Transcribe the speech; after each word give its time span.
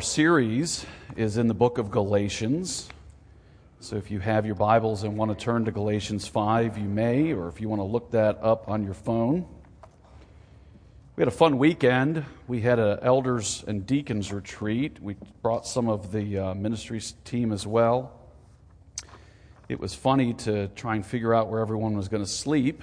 series 0.00 0.86
is 1.16 1.36
in 1.36 1.48
the 1.48 1.54
book 1.54 1.78
of 1.78 1.90
Galatians. 1.90 2.88
So 3.80 3.96
if 3.96 4.10
you 4.10 4.20
have 4.20 4.46
your 4.46 4.54
Bibles 4.54 5.02
and 5.02 5.16
want 5.16 5.30
to 5.30 5.44
turn 5.44 5.64
to 5.66 5.70
Galatians 5.70 6.26
5, 6.26 6.78
you 6.78 6.88
may, 6.88 7.32
or 7.32 7.48
if 7.48 7.60
you 7.60 7.68
want 7.68 7.80
to 7.80 7.84
look 7.84 8.10
that 8.12 8.38
up 8.42 8.68
on 8.68 8.84
your 8.84 8.94
phone. 8.94 9.46
We 11.16 11.22
had 11.22 11.28
a 11.28 11.30
fun 11.30 11.58
weekend. 11.58 12.24
We 12.48 12.60
had 12.60 12.78
an 12.78 12.98
elders 13.02 13.64
and 13.66 13.86
deacons 13.86 14.32
retreat. 14.32 15.02
We 15.02 15.16
brought 15.42 15.66
some 15.66 15.88
of 15.88 16.12
the 16.12 16.38
uh, 16.38 16.54
ministries 16.54 17.14
team 17.24 17.52
as 17.52 17.66
well. 17.66 18.18
It 19.68 19.78
was 19.78 19.94
funny 19.94 20.34
to 20.34 20.68
try 20.68 20.94
and 20.94 21.04
figure 21.04 21.34
out 21.34 21.48
where 21.48 21.60
everyone 21.60 21.96
was 21.96 22.08
going 22.08 22.24
to 22.24 22.30
sleep. 22.30 22.82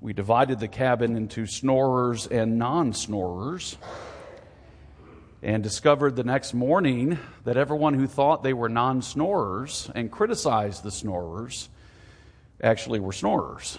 We 0.00 0.12
divided 0.12 0.60
the 0.60 0.68
cabin 0.68 1.16
into 1.16 1.46
snorers 1.46 2.26
and 2.26 2.58
non 2.58 2.92
snorers 2.92 3.76
and 5.42 5.62
discovered 5.62 6.16
the 6.16 6.24
next 6.24 6.52
morning 6.52 7.18
that 7.44 7.56
everyone 7.56 7.94
who 7.94 8.06
thought 8.06 8.42
they 8.42 8.52
were 8.52 8.68
non 8.68 9.02
snorers 9.02 9.90
and 9.94 10.10
criticized 10.10 10.82
the 10.82 10.90
snorers 10.90 11.68
actually 12.62 13.00
were 13.00 13.12
snorers. 13.12 13.78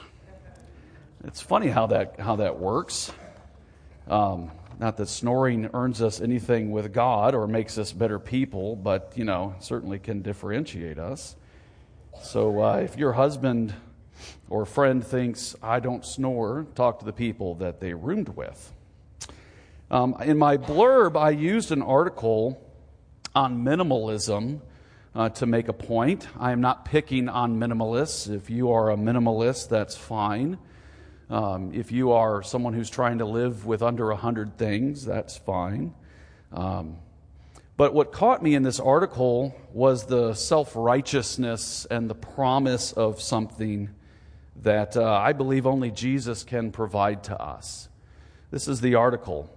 It's 1.25 1.41
funny 1.41 1.67
how 1.67 1.87
that, 1.87 2.19
how 2.19 2.37
that 2.37 2.59
works. 2.59 3.11
Um, 4.07 4.51
not 4.79 4.95
that 4.97 5.07
snoring 5.07 5.69
earns 5.73 6.01
us 6.01 6.21
anything 6.21 6.71
with 6.71 6.93
God 6.93 7.35
or 7.35 7.45
makes 7.45 7.77
us 7.77 7.91
better 7.91 8.17
people, 8.17 8.77
but, 8.77 9.11
you 9.15 9.25
know, 9.25 9.53
certainly 9.59 9.99
can 9.99 10.21
differentiate 10.21 10.97
us. 10.97 11.35
So 12.21 12.61
uh, 12.61 12.77
if 12.77 12.97
your 12.97 13.11
husband 13.13 13.73
or 14.49 14.65
friend 14.65 15.05
thinks, 15.05 15.55
I 15.61 15.81
don't 15.81 16.05
snore, 16.05 16.65
talk 16.75 16.99
to 16.99 17.05
the 17.05 17.13
people 17.13 17.55
that 17.55 17.81
they 17.81 17.93
roomed 17.93 18.29
with. 18.29 18.73
Um, 19.91 20.15
in 20.21 20.37
my 20.37 20.57
blurb, 20.57 21.17
I 21.17 21.31
used 21.31 21.71
an 21.71 21.81
article 21.81 22.61
on 23.33 23.63
minimalism 23.63 24.61
uh, 25.15 25.29
to 25.29 25.47
make 25.47 25.67
a 25.67 25.73
point. 25.73 26.27
I 26.39 26.51
am 26.51 26.61
not 26.61 26.85
picking 26.85 27.27
on 27.27 27.59
minimalists. 27.59 28.29
If 28.31 28.51
you 28.51 28.71
are 28.71 28.91
a 28.91 28.95
minimalist, 28.95 29.69
that's 29.69 29.97
fine. 29.97 30.59
Um, 31.31 31.71
if 31.73 31.91
you 31.91 32.11
are 32.11 32.43
someone 32.43 32.73
who's 32.73 32.91
trying 32.91 33.17
to 33.17 33.25
live 33.25 33.65
with 33.65 33.81
under 33.81 34.07
100 34.09 34.59
things, 34.59 35.05
that's 35.05 35.37
fine. 35.37 35.95
Um, 36.51 36.97
but 37.75 37.93
what 37.93 38.11
caught 38.11 38.43
me 38.43 38.53
in 38.53 38.61
this 38.61 38.79
article 38.79 39.55
was 39.73 40.05
the 40.05 40.35
self 40.35 40.75
righteousness 40.75 41.87
and 41.89 42.07
the 42.07 42.15
promise 42.15 42.91
of 42.91 43.21
something 43.21 43.89
that 44.61 44.97
uh, 44.97 45.03
I 45.03 45.33
believe 45.33 45.65
only 45.65 45.89
Jesus 45.89 46.43
can 46.43 46.71
provide 46.71 47.23
to 47.23 47.41
us. 47.41 47.89
This 48.51 48.67
is 48.67 48.81
the 48.81 48.95
article. 48.95 49.49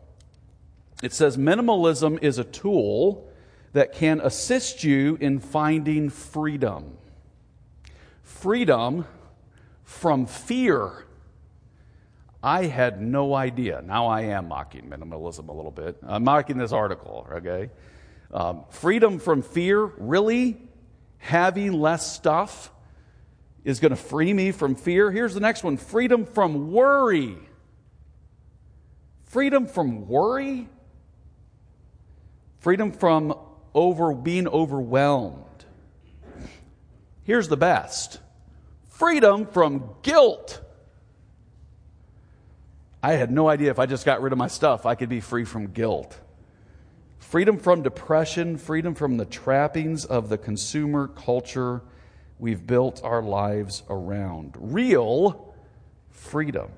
It 1.03 1.12
says 1.12 1.36
minimalism 1.36 2.22
is 2.22 2.39
a 2.39 2.45
tool 2.45 3.28
that 3.72 3.92
can 3.92 4.20
assist 4.20 4.84
you 4.84 5.19
in 5.20 5.41
finding 5.41 6.08
freedom. 6.08 6.97
Freedom 8.22 9.05
from 9.83 10.27
fear. 10.27 11.05
I 12.42 12.67
had 12.67 13.03
no 13.03 13.34
idea. 13.34 13.83
Now 13.83 14.06
I 14.06 14.23
am 14.23 14.48
mocking 14.48 14.89
minimalism 14.89 15.48
a 15.48 15.53
little 15.53 15.70
bit. 15.70 15.97
I'm 16.03 16.25
mocking 16.25 16.58
this 16.58 16.73
article, 16.73 17.27
okay? 17.33 17.70
Um, 18.33 18.64
freedom 18.70 19.19
from 19.19 19.42
fear, 19.42 19.84
really? 19.84 20.56
Having 21.19 21.73
less 21.73 22.14
stuff 22.14 22.70
is 23.64 23.80
going 23.80 23.91
to 23.91 23.97
free 23.97 24.33
me 24.33 24.53
from 24.53 24.75
fear? 24.75 25.11
Here's 25.11 25.34
the 25.34 25.41
next 25.41 25.62
one 25.62 25.77
freedom 25.77 26.27
from 26.27 26.73
worry. 26.73 27.36
Freedom 29.25 29.67
from 29.67 30.08
worry? 30.08 30.69
Freedom 32.63 32.93
from 32.93 33.37
over 33.75 34.15
being 34.15 34.47
overwhelmed. 34.47 35.65
Here's 37.25 37.49
the 37.49 37.57
best 37.57 38.21
freedom 38.89 39.47
from 39.47 39.91
guilt. 40.03 40.61
I 43.03 43.14
had 43.14 43.33
no 43.33 43.48
idea 43.48 43.70
if 43.73 43.81
I 43.81 43.86
just 43.86 44.07
got 44.07 44.23
rid 44.23 44.33
of 44.33 44.39
my 44.39 44.47
stuff, 44.47 44.86
I 44.86 44.95
could 44.95 45.09
be 45.09 45.20
free 45.20 45.45
from 45.45 45.73
guilt. 45.73 46.17
Freedom 47.19 47.59
from 47.59 47.83
depression, 47.83 48.57
freedom 48.59 48.95
from 48.95 49.17
the 49.17 49.25
trappings 49.25 50.05
of 50.05 50.29
the 50.29 50.39
consumer 50.39 51.09
culture 51.09 51.83
we've 52.39 52.65
built 52.65 53.01
our 53.03 53.23
lives 53.23 53.83
around. 53.91 54.55
Real 54.57 55.53
freedom. 56.11 56.70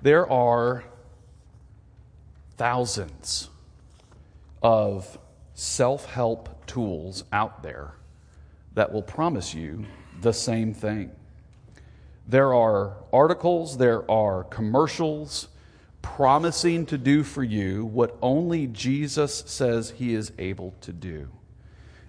There 0.00 0.30
are 0.30 0.84
thousands 2.58 3.48
of 4.62 5.16
self 5.54 6.06
help 6.06 6.66
tools 6.66 7.24
out 7.32 7.62
there 7.62 7.94
that 8.74 8.92
will 8.92 9.02
promise 9.02 9.54
you 9.54 9.84
the 10.20 10.32
same 10.32 10.74
thing. 10.74 11.10
There 12.26 12.52
are 12.52 12.96
articles, 13.12 13.78
there 13.78 14.08
are 14.10 14.44
commercials 14.44 15.48
promising 16.02 16.84
to 16.86 16.98
do 16.98 17.22
for 17.22 17.42
you 17.42 17.86
what 17.86 18.16
only 18.20 18.66
Jesus 18.66 19.44
says 19.46 19.90
he 19.96 20.14
is 20.14 20.32
able 20.38 20.74
to 20.82 20.92
do. 20.92 21.28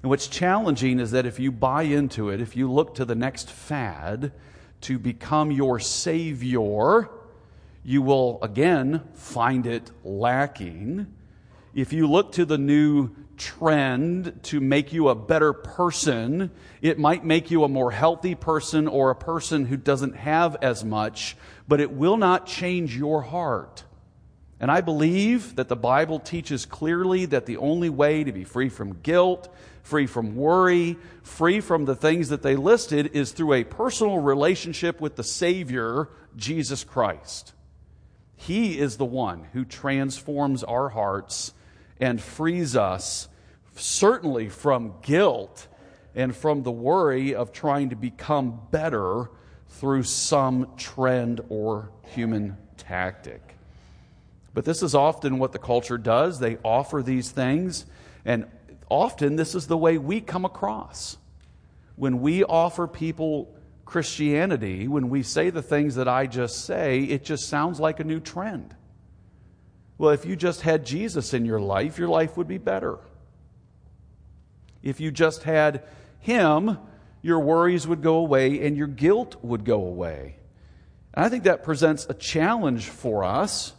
And 0.02 0.10
what's 0.10 0.28
challenging 0.28 1.00
is 1.00 1.12
that 1.12 1.26
if 1.26 1.40
you 1.40 1.52
buy 1.52 1.84
into 1.84 2.30
it, 2.30 2.42
if 2.42 2.56
you 2.56 2.72
look 2.72 2.96
to 2.96 3.06
the 3.06 3.16
next 3.16 3.50
fad 3.50 4.31
to 4.81 4.98
become 4.98 5.52
your 5.52 5.80
savior, 5.80 7.10
you 7.90 8.04
will 8.04 8.38
again 8.44 9.02
find 9.16 9.66
it 9.66 9.90
lacking. 10.04 11.08
If 11.74 11.92
you 11.92 12.06
look 12.06 12.34
to 12.34 12.46
the 12.46 12.60
new 12.60 13.16
trend 13.36 14.42
to 14.44 14.60
make 14.60 14.94
you 14.94 15.10
a 15.10 15.16
better 15.16 15.54
person, 15.54 16.52
it 16.84 17.00
might 17.00 17.26
make 17.26 17.50
you 17.50 17.64
a 17.64 17.68
more 17.68 17.90
healthy 17.90 18.36
person 18.36 18.88
or 18.88 19.10
a 19.10 19.16
person 19.16 19.66
who 19.66 19.76
doesn't 19.76 20.16
have 20.18 20.56
as 20.62 20.86
much, 20.86 21.36
but 21.68 21.82
it 21.82 21.92
will 21.92 22.16
not 22.16 22.46
change 22.46 22.96
your 22.96 23.24
heart. 23.24 23.86
And 24.60 24.70
I 24.70 24.82
believe 24.82 25.56
that 25.56 25.68
the 25.68 25.76
Bible 25.76 26.20
teaches 26.20 26.68
clearly 26.68 27.26
that 27.26 27.48
the 27.48 27.58
only 27.58 27.90
way 27.90 28.24
to 28.24 28.32
be 28.32 28.44
free 28.44 28.70
from 28.70 29.00
guilt, 29.02 29.52
free 29.82 30.06
from 30.06 30.36
worry, 30.36 30.96
free 31.24 31.60
from 31.60 31.86
the 31.86 31.96
things 31.96 32.30
that 32.30 32.44
they 32.44 32.56
listed 32.56 33.16
is 33.16 33.32
through 33.32 33.54
a 33.54 33.64
personal 33.64 34.20
relationship 34.20 35.02
with 35.02 35.16
the 35.16 35.24
Savior, 35.24 36.10
Jesus 36.36 36.84
Christ. 36.84 37.54
He 38.40 38.80
is 38.80 38.96
the 38.96 39.06
one 39.06 39.44
who 39.52 39.66
transforms 39.66 40.64
our 40.64 40.88
hearts 40.88 41.54
and 42.00 42.22
frees 42.22 42.74
us, 42.74 43.28
certainly 43.76 44.48
from 44.48 44.94
guilt 45.02 45.68
and 46.16 46.34
from 46.34 46.64
the 46.64 46.72
worry 46.72 47.36
of 47.36 47.52
trying 47.52 47.90
to 47.90 47.98
become 47.98 48.62
better 48.72 49.30
through 49.68 50.04
some 50.04 50.72
trend 50.78 51.42
or 51.50 51.92
human 52.06 52.58
tactic. 52.78 53.58
But 54.54 54.64
this 54.64 54.82
is 54.84 54.96
often 54.96 55.38
what 55.38 55.52
the 55.52 55.60
culture 55.60 55.98
does. 55.98 56.40
They 56.40 56.58
offer 56.64 57.04
these 57.04 57.32
things, 57.32 57.86
and 58.24 58.46
often 58.90 59.36
this 59.36 59.54
is 59.54 59.68
the 59.68 59.78
way 59.78 59.98
we 59.98 60.22
come 60.22 60.46
across. 60.46 61.18
When 61.98 62.22
we 62.22 62.46
offer 62.46 62.88
people 62.88 63.54
Christianity, 63.90 64.88
when 64.88 65.10
we 65.10 65.24
say 65.24 65.50
the 65.50 65.64
things 65.64 65.96
that 65.96 66.08
I 66.08 66.28
just 66.28 66.64
say, 66.64 67.00
it 67.02 67.24
just 67.24 67.50
sounds 67.50 67.80
like 67.80 68.00
a 68.00 68.04
new 68.04 68.20
trend. 68.20 68.76
Well, 69.98 70.12
if 70.12 70.28
you 70.28 70.36
just 70.36 70.62
had 70.62 70.86
Jesus 70.86 71.34
in 71.34 71.44
your 71.44 71.60
life, 71.60 71.98
your 71.98 72.08
life 72.08 72.38
would 72.38 72.48
be 72.48 72.60
better. 72.60 73.00
If 74.84 75.00
you 75.00 75.10
just 75.10 75.42
had 75.42 75.82
Him, 76.20 76.78
your 77.24 77.40
worries 77.40 77.88
would 77.88 78.04
go 78.04 78.18
away 78.18 78.64
and 78.64 78.78
your 78.78 78.86
guilt 78.86 79.38
would 79.42 79.66
go 79.66 79.84
away. 79.84 80.36
And 81.16 81.26
I 81.26 81.30
think 81.30 81.46
that 81.46 81.64
presents 81.64 82.06
a 82.08 82.14
challenge 82.14 82.90
for 82.90 83.24
us. 83.24 83.74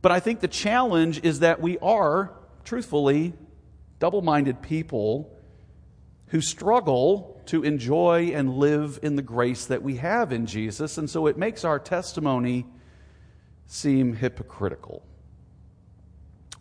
But 0.00 0.10
I 0.10 0.20
think 0.20 0.40
the 0.40 0.48
challenge 0.48 1.22
is 1.22 1.40
that 1.40 1.60
we 1.60 1.76
are, 1.80 2.32
truthfully, 2.64 3.34
double 3.98 4.22
minded 4.22 4.62
people 4.62 5.38
who 6.28 6.40
struggle 6.40 7.35
to 7.46 7.62
enjoy 7.62 8.32
and 8.34 8.56
live 8.56 8.98
in 9.02 9.16
the 9.16 9.22
grace 9.22 9.66
that 9.66 9.82
we 9.82 9.96
have 9.96 10.32
in 10.32 10.46
Jesus. 10.46 10.98
And 10.98 11.08
so 11.08 11.26
it 11.26 11.36
makes 11.36 11.64
our 11.64 11.78
testimony 11.78 12.66
seem 13.66 14.14
hypocritical. 14.14 15.02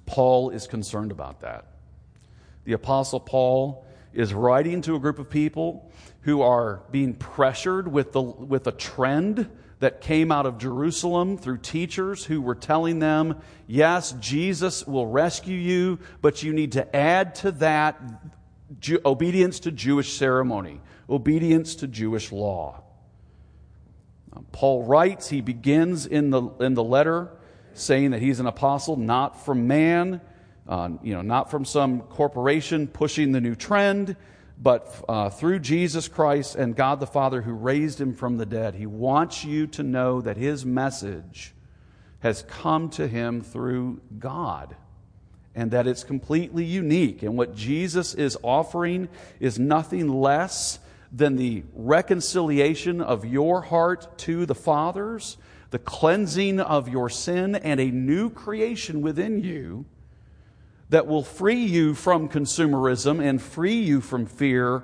Paul 0.06 0.52
is 0.52 0.68
concerned 0.68 1.12
about 1.12 1.42
that. 1.42 1.66
The 2.64 2.74
Apostle 2.74 3.20
Paul 3.20 3.86
is 4.14 4.34
writing 4.34 4.82
to 4.84 4.96
a 4.96 5.00
group 5.00 5.20
of 5.20 5.30
people 5.30 5.92
who 6.22 6.42
are 6.42 6.82
being 6.92 7.14
pressured 7.14 7.88
with, 7.88 8.14
the, 8.14 8.22
with 8.22 8.66
a 8.68 8.72
trend 8.72 9.50
that 9.80 10.02
came 10.02 10.32
out 10.32 10.46
of 10.46 10.58
Jerusalem 10.58 11.38
through 11.38 11.58
teachers 11.58 12.24
who 12.26 12.42
were 12.42 12.56
telling 12.56 13.00
them, 13.00 13.42
yes, 13.68 14.14
Jesus 14.20 14.88
will 14.88 15.06
rescue 15.06 15.58
you, 15.58 16.00
but 16.22 16.42
you 16.42 16.54
need 16.54 16.72
to 16.72 16.96
add 16.96 17.36
to 17.36 17.52
that 17.52 18.02
Ju- 18.80 19.00
obedience 19.06 19.60
to 19.62 19.72
Jewish 19.72 20.14
ceremony, 20.14 20.82
obedience 21.10 21.76
to 21.76 21.88
Jewish 21.88 22.32
law. 22.32 22.84
Paul 24.52 24.84
writes, 24.84 25.30
he 25.30 25.42
begins 25.42 26.06
in 26.06 26.30
the, 26.30 26.44
in 26.60 26.74
the 26.74 26.84
letter 26.84 27.32
saying 27.74 28.12
that 28.12 28.22
he's 28.22 28.40
an 28.40 28.48
apostle 28.48 28.98
not 28.98 29.46
from 29.46 29.68
man, 29.68 30.22
uh, 30.68 30.90
you 31.04 31.14
know, 31.14 31.22
not 31.22 31.52
from 31.52 31.66
some 31.66 32.02
corporation 32.02 32.88
pushing 32.88 33.32
the 33.32 33.42
new 33.42 33.56
trend, 33.56 34.16
but 34.62 35.04
uh, 35.08 35.30
through 35.30 35.60
Jesus 35.60 36.08
Christ 36.08 36.56
and 36.56 36.76
God 36.76 37.00
the 37.00 37.08
Father 37.08 37.42
who 37.42 37.54
raised 37.54 38.00
him 38.00 38.14
from 38.14 38.38
the 38.38 38.46
dead. 38.46 38.76
He 38.76 38.86
wants 38.86 39.44
you 39.44 39.68
to 39.68 39.84
know 39.84 40.22
that 40.22 40.38
his 40.38 40.66
message 40.66 41.54
has 42.20 42.44
come 42.44 42.90
to 42.92 43.08
him 43.08 43.42
through 43.42 44.02
God 44.18 44.76
and 45.56 45.72
that 45.72 45.88
it's 45.88 46.04
completely 46.04 46.66
unique. 46.66 47.24
And 47.24 47.38
what 47.38 47.56
Jesus 47.56 48.14
is 48.14 48.38
offering 48.44 49.08
is 49.40 49.58
nothing 49.58 50.10
less 50.10 50.80
than 51.12 51.38
the 51.38 51.64
reconciliation 51.74 53.00
of 53.00 53.26
your 53.26 53.62
heart 53.62 54.18
to 54.20 54.46
the 54.46 54.56
Father's, 54.56 55.38
the 55.70 55.80
cleansing 55.80 56.60
of 56.60 56.90
your 56.90 57.10
sin, 57.10 57.56
and 57.56 57.80
a 57.80 57.90
new 57.90 58.30
creation 58.30 59.02
within 59.02 59.42
you 59.42 59.86
that 60.90 61.08
will 61.08 61.24
free 61.24 61.64
you 61.64 61.96
from 61.96 62.28
consumerism 62.28 63.24
and 63.24 63.42
free 63.42 63.82
you 63.82 64.02
from 64.02 64.26
fear 64.26 64.84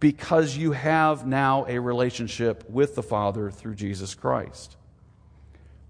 because 0.00 0.56
you 0.56 0.72
have 0.72 1.26
now 1.26 1.66
a 1.68 1.78
relationship 1.78 2.68
with 2.68 2.94
the 2.94 3.02
Father 3.02 3.50
through 3.50 3.74
Jesus 3.74 4.14
Christ. 4.14 4.76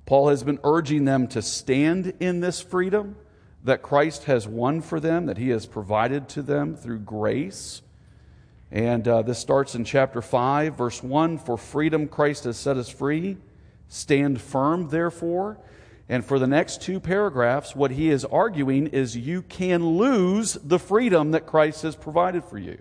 Paul 0.05 0.29
has 0.29 0.43
been 0.43 0.61
urging 0.63 1.05
them 1.05 1.27
to 1.29 1.43
stand 1.43 2.13
in 2.21 2.41
this 2.41 2.61
freedom 2.61 3.17
that 3.67 3.83
Christ 3.83 4.25
has 4.25 4.47
won 4.47 4.81
for 4.81 5.01
them, 5.01 5.27
that 5.27 5.39
he 5.39 5.49
has 5.49 5.67
provided 5.67 6.29
to 6.31 6.43
them 6.43 6.77
through 6.77 7.01
grace. 7.01 7.83
And 8.71 9.07
uh, 9.07 9.23
this 9.23 9.41
starts 9.41 9.75
in 9.75 9.85
chapter 9.85 10.23
5, 10.23 10.77
verse 10.77 11.03
1 11.03 11.39
For 11.39 11.59
freedom 11.59 12.07
Christ 12.07 12.45
has 12.45 12.57
set 12.57 12.77
us 12.77 12.89
free. 12.89 13.37
Stand 13.89 14.41
firm, 14.41 14.89
therefore. 14.89 15.59
And 16.09 16.25
for 16.25 16.39
the 16.39 16.47
next 16.47 16.83
two 16.83 17.01
paragraphs, 17.01 17.75
what 17.75 17.91
he 17.91 18.09
is 18.09 18.25
arguing 18.25 18.87
is 18.89 19.17
you 19.17 19.43
can 19.43 19.85
lose 19.85 20.55
the 20.55 20.79
freedom 20.79 21.33
that 21.33 21.47
Christ 21.47 21.83
has 21.83 21.97
provided 21.97 22.45
for 22.45 22.59
you. 22.59 22.79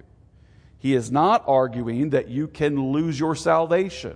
He 0.77 0.93
is 0.93 1.11
not 1.11 1.43
arguing 1.47 2.11
that 2.11 2.27
you 2.27 2.47
can 2.47 2.91
lose 2.91 3.19
your 3.19 3.35
salvation. 3.35 4.15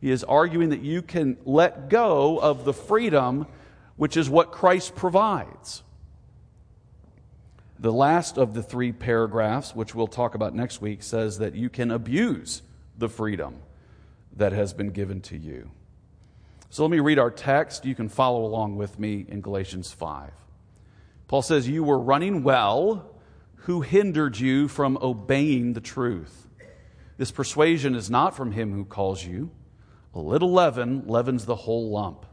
He 0.00 0.10
is 0.10 0.24
arguing 0.24 0.70
that 0.70 0.82
you 0.82 1.00
can 1.00 1.36
let 1.44 1.88
go 1.88 2.38
of 2.38 2.64
the 2.64 2.72
freedom 2.72 3.46
which 3.96 4.16
is 4.16 4.28
what 4.28 4.52
Christ 4.52 4.94
provides. 4.94 5.82
The 7.78 7.92
last 7.92 8.38
of 8.38 8.54
the 8.54 8.62
three 8.62 8.92
paragraphs, 8.92 9.74
which 9.74 9.94
we'll 9.94 10.06
talk 10.06 10.34
about 10.34 10.54
next 10.54 10.80
week, 10.80 11.02
says 11.02 11.38
that 11.38 11.54
you 11.54 11.68
can 11.68 11.90
abuse 11.90 12.62
the 12.96 13.08
freedom 13.08 13.56
that 14.36 14.52
has 14.52 14.72
been 14.72 14.90
given 14.90 15.20
to 15.22 15.36
you. 15.36 15.70
So 16.70 16.82
let 16.82 16.90
me 16.90 17.00
read 17.00 17.18
our 17.18 17.30
text. 17.30 17.84
You 17.84 17.94
can 17.94 18.08
follow 18.08 18.44
along 18.44 18.76
with 18.76 18.98
me 18.98 19.24
in 19.28 19.40
Galatians 19.40 19.92
5. 19.92 20.32
Paul 21.28 21.42
says, 21.42 21.68
You 21.68 21.84
were 21.84 21.98
running 21.98 22.42
well. 22.42 23.10
Who 23.56 23.80
hindered 23.80 24.38
you 24.38 24.68
from 24.68 24.98
obeying 25.00 25.72
the 25.72 25.80
truth? 25.80 26.48
This 27.16 27.30
persuasion 27.30 27.94
is 27.94 28.10
not 28.10 28.36
from 28.36 28.52
him 28.52 28.72
who 28.72 28.84
calls 28.84 29.24
you. 29.24 29.50
A 30.14 30.18
little 30.18 30.52
leaven 30.52 31.04
leavens 31.06 31.46
the 31.46 31.54
whole 31.54 31.90
lump. 31.90 32.26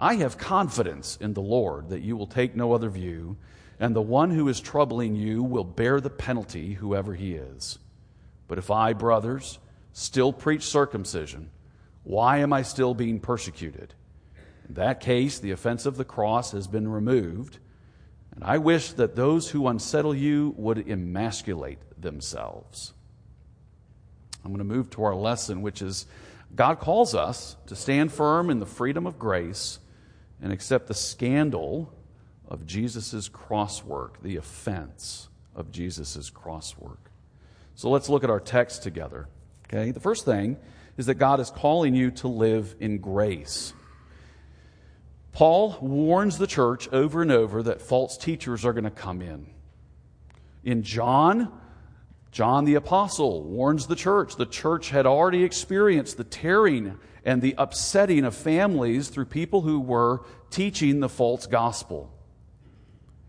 I 0.00 0.16
have 0.16 0.36
confidence 0.36 1.16
in 1.20 1.32
the 1.32 1.42
Lord 1.42 1.88
that 1.88 2.02
you 2.02 2.16
will 2.16 2.26
take 2.26 2.54
no 2.54 2.72
other 2.72 2.90
view, 2.90 3.38
and 3.80 3.96
the 3.96 4.02
one 4.02 4.30
who 4.30 4.48
is 4.48 4.60
troubling 4.60 5.14
you 5.14 5.42
will 5.42 5.64
bear 5.64 6.00
the 6.00 6.10
penalty, 6.10 6.74
whoever 6.74 7.14
he 7.14 7.34
is. 7.34 7.78
But 8.46 8.58
if 8.58 8.70
I, 8.70 8.92
brothers, 8.92 9.58
still 9.92 10.32
preach 10.32 10.64
circumcision, 10.64 11.50
why 12.04 12.38
am 12.38 12.52
I 12.52 12.62
still 12.62 12.94
being 12.94 13.20
persecuted? 13.20 13.94
In 14.68 14.74
that 14.74 15.00
case, 15.00 15.38
the 15.38 15.50
offense 15.52 15.86
of 15.86 15.96
the 15.96 16.04
cross 16.04 16.52
has 16.52 16.66
been 16.66 16.88
removed, 16.88 17.58
and 18.34 18.44
I 18.44 18.58
wish 18.58 18.92
that 18.92 19.16
those 19.16 19.50
who 19.50 19.66
unsettle 19.66 20.14
you 20.14 20.54
would 20.58 20.88
emasculate 20.88 21.78
themselves. 21.98 22.92
I'm 24.44 24.50
going 24.50 24.58
to 24.58 24.64
move 24.64 24.90
to 24.90 25.04
our 25.04 25.14
lesson, 25.14 25.62
which 25.62 25.80
is 25.80 26.06
God 26.54 26.78
calls 26.80 27.14
us 27.14 27.56
to 27.66 27.74
stand 27.74 28.12
firm 28.12 28.50
in 28.50 28.60
the 28.60 28.66
freedom 28.66 29.06
of 29.06 29.18
grace 29.18 29.78
and 30.42 30.52
accept 30.52 30.86
the 30.86 30.94
scandal 30.94 31.92
of 32.48 32.66
Jesus' 32.66 33.28
crosswork, 33.28 34.20
the 34.22 34.36
offense 34.36 35.28
of 35.54 35.72
Jesus' 35.72 36.30
crosswork. 36.30 36.98
So 37.74 37.90
let's 37.90 38.08
look 38.08 38.24
at 38.24 38.30
our 38.30 38.40
text 38.40 38.82
together. 38.82 39.28
Okay? 39.66 39.90
The 39.90 40.00
first 40.00 40.24
thing 40.24 40.56
is 40.96 41.06
that 41.06 41.14
God 41.14 41.40
is 41.40 41.50
calling 41.50 41.94
you 41.94 42.10
to 42.12 42.28
live 42.28 42.74
in 42.80 42.98
grace. 42.98 43.72
Paul 45.32 45.76
warns 45.82 46.38
the 46.38 46.46
church 46.46 46.88
over 46.92 47.20
and 47.20 47.30
over 47.30 47.62
that 47.64 47.82
false 47.82 48.16
teachers 48.16 48.64
are 48.64 48.72
going 48.72 48.84
to 48.84 48.90
come 48.90 49.20
in. 49.20 49.46
In 50.64 50.82
John, 50.82 51.52
John 52.36 52.66
the 52.66 52.74
Apostle 52.74 53.44
warns 53.44 53.86
the 53.86 53.96
church. 53.96 54.36
The 54.36 54.44
church 54.44 54.90
had 54.90 55.06
already 55.06 55.42
experienced 55.42 56.18
the 56.18 56.24
tearing 56.24 56.98
and 57.24 57.40
the 57.40 57.54
upsetting 57.56 58.26
of 58.26 58.34
families 58.34 59.08
through 59.08 59.24
people 59.24 59.62
who 59.62 59.80
were 59.80 60.20
teaching 60.50 61.00
the 61.00 61.08
false 61.08 61.46
gospel. 61.46 62.12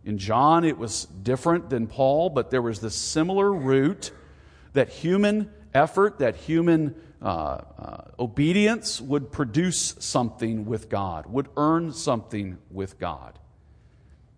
In 0.03 0.17
John, 0.17 0.65
it 0.65 0.77
was 0.77 1.05
different 1.05 1.69
than 1.69 1.87
Paul, 1.87 2.31
but 2.31 2.51
there 2.51 2.61
was 2.61 2.81
this 2.81 2.95
similar 2.95 3.49
root 3.53 4.11
that 4.73 4.89
human 4.89 5.53
effort, 5.73 6.19
that 6.19 6.35
human 6.35 6.93
uh, 7.21 7.25
uh, 7.25 8.01
obedience 8.19 8.99
would 8.99 9.31
produce 9.31 9.95
something 9.99 10.65
with 10.65 10.89
God, 10.89 11.27
would 11.27 11.47
earn 11.55 11.93
something 11.93 12.57
with 12.69 12.99
God. 12.99 13.39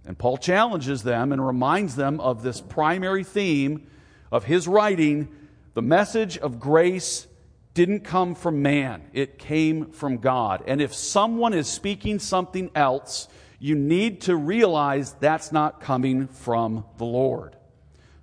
And 0.06 0.16
Paul 0.16 0.38
challenges 0.38 1.02
them 1.02 1.32
and 1.32 1.44
reminds 1.44 1.96
them 1.96 2.20
of 2.20 2.44
this 2.44 2.62
primary 2.62 3.24
theme 3.24 3.88
of 4.32 4.44
his 4.44 4.68
writing 4.68 5.28
the 5.74 5.82
message 5.82 6.38
of 6.38 6.60
grace 6.60 7.28
didn't 7.74 8.02
come 8.02 8.36
from 8.36 8.62
man, 8.62 9.04
it 9.14 9.38
came 9.38 9.92
from 9.92 10.18
God. 10.18 10.64
And 10.68 10.82
if 10.82 10.94
someone 10.94 11.54
is 11.54 11.68
speaking 11.68 12.20
something 12.20 12.72
else, 12.76 13.28
you 13.60 13.76
need 13.76 14.22
to 14.22 14.36
realize 14.36 15.14
that's 15.14 15.52
not 15.52 15.80
coming 15.80 16.28
from 16.28 16.86
the 16.98 17.06
Lord. 17.06 17.56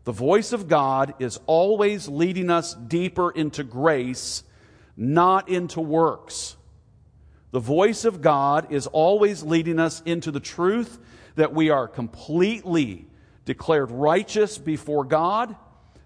The 0.04 0.12
voice 0.12 0.52
of 0.52 0.68
God 0.68 1.14
is 1.18 1.38
always 1.46 2.08
leading 2.08 2.50
us 2.50 2.74
deeper 2.74 3.30
into 3.30 3.64
grace, 3.64 4.44
not 4.96 5.48
into 5.48 5.80
works. 5.80 6.56
The 7.52 7.60
voice 7.60 8.04
of 8.04 8.20
God 8.20 8.66
is 8.70 8.86
always 8.86 9.42
leading 9.42 9.78
us 9.78 10.02
into 10.02 10.30
the 10.30 10.40
truth 10.40 10.98
that 11.36 11.54
we 11.54 11.70
are 11.70 11.88
completely 11.88 13.06
declared 13.44 13.90
righteous 13.90 14.58
before 14.58 15.04
God, 15.04 15.56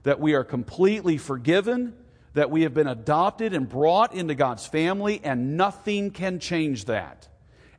that 0.02 0.21
we 0.21 0.35
are 0.35 0.45
completely 0.45 1.19
forgiven, 1.19 1.95
that 2.35 2.50
we 2.50 2.62
have 2.62 2.75
been 2.75 2.87
adopted 2.87 3.52
and 3.52 3.69
brought 3.69 4.14
into 4.14 4.35
God's 4.35 4.66
family, 4.66 5.21
and 5.23 5.57
nothing 5.57 6.11
can 6.11 6.38
change 6.38 6.87
that. 6.87 7.28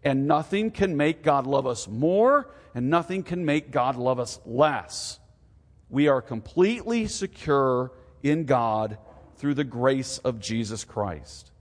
And 0.03 0.27
nothing 0.27 0.71
can 0.71 0.97
make 0.97 1.23
God 1.23 1.47
love 1.47 1.67
us 1.67 1.87
more, 1.87 2.53
and 2.73 2.89
nothing 2.89 3.23
can 3.23 3.45
make 3.45 3.71
God 3.71 3.95
love 3.95 4.19
us 4.19 4.39
less. 4.45 5.19
We 5.89 6.07
are 6.07 6.21
completely 6.21 7.07
secure 7.07 7.91
in 8.23 8.45
God 8.45 8.97
through 9.37 9.55
the 9.55 9.63
grace 9.63 10.19
of 10.19 10.39
Jesus 10.39 10.83
Christ. 10.83 11.51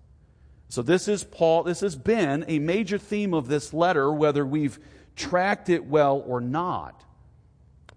So 0.69 0.83
this 0.83 1.09
is 1.09 1.25
Paul, 1.25 1.65
this 1.65 1.81
has 1.81 1.97
been 1.97 2.45
a 2.47 2.61
major 2.61 2.97
theme 2.97 3.35
of 3.35 3.49
this 3.49 3.75
letter, 3.75 4.13
whether 4.13 4.47
we've 4.47 4.79
tracked 5.17 5.69
it 5.69 5.85
well 5.85 6.23
or 6.25 6.41
not. 6.41 7.05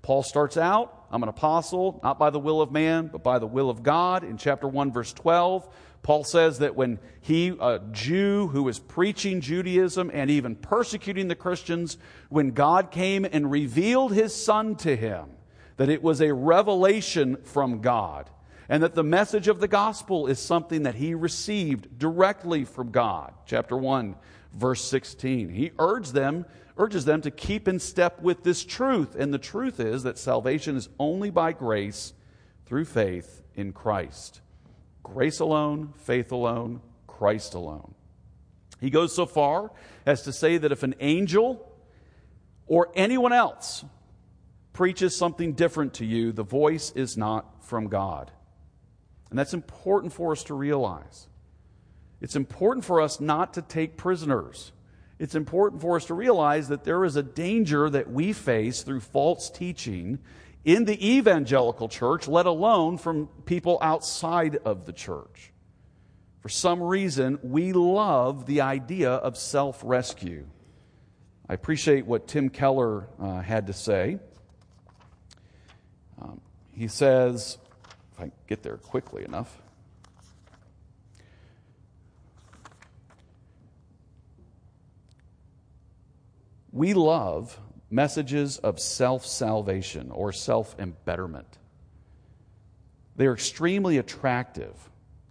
Paul 0.02 0.24
starts 0.24 0.58
out, 0.58 1.03
I'm 1.14 1.22
an 1.22 1.30
apostle, 1.30 2.00
not 2.02 2.18
by 2.18 2.32
the 2.32 2.40
will 2.40 2.60
of 2.60 2.72
man, 2.72 3.06
but 3.06 3.24
by 3.24 3.38
the 3.38 3.46
will 3.46 3.70
of 3.70 3.84
God. 3.84 4.24
In 4.24 4.36
chapter 4.36 4.68
1, 4.68 4.92
verse 4.92 5.14
12, 5.14 5.70
Paul 6.02 6.24
says 6.24 6.58
that 6.58 6.76
when 6.76 6.98
he, 7.22 7.50
a 7.50 7.80
Jew 7.92 8.48
who 8.48 8.64
was 8.64 8.80
preaching 8.80 9.40
Judaism 9.40 10.10
and 10.12 10.32
even 10.32 10.56
persecuting 10.56 11.28
the 11.28 11.36
Christians, 11.36 12.00
when 12.30 12.50
God 12.50 12.90
came 12.90 13.28
and 13.32 13.52
revealed 13.52 14.12
his 14.12 14.34
son 14.34 14.76
to 14.78 14.96
him, 14.96 15.28
that 15.78 15.88
it 15.88 16.02
was 16.02 16.20
a 16.20 16.34
revelation 16.34 17.38
from 17.44 17.82
God, 17.82 18.28
and 18.68 18.82
that 18.82 18.96
the 18.96 19.04
message 19.04 19.48
of 19.48 19.60
the 19.60 19.68
gospel 19.68 20.26
is 20.26 20.40
something 20.40 20.82
that 20.82 20.96
he 20.96 21.14
received 21.14 22.00
directly 22.00 22.66
from 22.66 22.90
God. 22.90 23.36
Chapter 23.46 23.78
1, 23.78 24.16
verse 24.52 24.84
16. 24.84 25.50
He 25.50 25.74
urged 25.78 26.16
them, 26.16 26.48
urges 26.78 27.06
them 27.06 27.22
to 27.22 27.32
keep 27.32 27.68
in 27.68 27.80
step 27.80 28.22
with 28.22 28.44
this 28.44 28.64
truth, 28.64 29.16
and 29.16 29.34
the 29.34 29.38
truth 29.38 29.80
is 29.80 30.04
that 30.04 30.18
salvation 30.18 30.76
is 30.76 30.90
only 31.00 31.30
by 31.30 31.52
grace 31.52 32.14
through 32.66 32.86
faith 32.86 33.44
in 33.56 33.72
Christ. 33.72 34.42
Grace 35.04 35.40
alone, 35.40 35.94
faith 35.98 36.32
alone, 36.32 36.82
Christ 37.08 37.54
alone. 37.54 37.94
He 38.80 38.90
goes 38.90 39.16
so 39.16 39.26
far 39.26 39.72
as 40.06 40.24
to 40.24 40.34
say 40.34 40.58
that 40.58 40.72
if 40.72 40.84
an 40.84 40.96
angel 41.00 41.72
or 42.68 42.90
anyone 42.96 43.34
else 43.34 43.86
preaches 44.74 45.16
something 45.16 45.54
different 45.54 45.94
to 45.96 46.06
you, 46.06 46.32
the 46.32 46.44
voice 46.44 46.92
is 46.92 47.16
not 47.16 47.64
from 47.64 47.88
God. 47.88 48.32
And 49.30 49.38
that's 49.38 49.54
important 49.54 50.14
for 50.14 50.32
us 50.32 50.44
to 50.46 50.54
realize. 50.54 51.28
It's 52.20 52.36
important 52.36 52.86
for 52.86 53.02
us 53.02 53.20
not 53.20 53.54
to 53.54 53.62
take 53.62 53.98
prisoners 53.98 54.72
it's 55.20 55.36
important 55.36 55.82
for 55.82 55.96
us 55.96 56.06
to 56.06 56.14
realize 56.14 56.68
that 56.70 56.84
there 56.84 57.06
is 57.06 57.16
a 57.16 57.24
danger 57.24 57.90
that 57.90 58.12
we 58.12 58.34
face 58.34 58.82
through 58.82 59.02
false 59.02 59.50
teaching 59.50 60.20
in 60.66 60.86
the 60.86 61.16
evangelical 61.16 61.90
church, 61.90 62.28
let 62.28 62.46
alone 62.46 62.98
from 62.98 63.28
people 63.46 63.78
outside 63.82 64.58
of 64.66 64.86
the 64.86 64.94
church. 64.94 65.52
For 66.42 66.50
some 66.50 66.82
reason, 66.82 67.40
we 67.42 67.74
love 67.74 68.46
the 68.46 68.62
idea 68.62 69.12
of 69.12 69.38
self 69.38 69.82
rescue. 69.84 70.46
I 71.48 71.54
appreciate 71.54 72.06
what 72.06 72.28
Tim 72.28 72.50
Keller 72.50 73.08
uh, 73.20 73.42
had 73.42 73.68
to 73.68 73.74
say. 73.74 74.20
Um, 76.22 76.42
he 76.74 76.88
says, 76.88 77.58
if 78.14 78.22
I 78.22 78.32
get 78.48 78.64
there 78.64 78.78
quickly 78.78 79.26
enough. 79.26 79.62
We 86.74 86.96
love 86.96 87.58
messages 87.92 88.58
of 88.58 88.80
self 88.80 89.28
salvation 89.28 90.10
or 90.10 90.34
self 90.34 90.76
embetterment. 90.80 91.60
They're 93.16 93.34
extremely 93.34 94.00
attractive, 94.00 94.74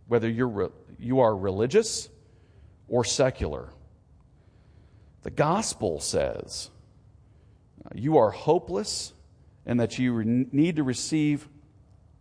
whether 0.07 0.29
you're, 0.29 0.71
you 1.01 1.19
are 1.19 1.37
religious 1.37 2.09
or 2.87 3.05
secular. 3.05 3.71
The 5.25 5.33
gospel 5.33 5.99
says 5.99 6.71
you 7.93 8.19
are 8.19 8.31
hopeless 8.31 9.13
and 9.67 9.81
that 9.81 9.99
you 9.99 10.23
need 10.25 10.77
to 10.77 10.85
receive 10.85 11.49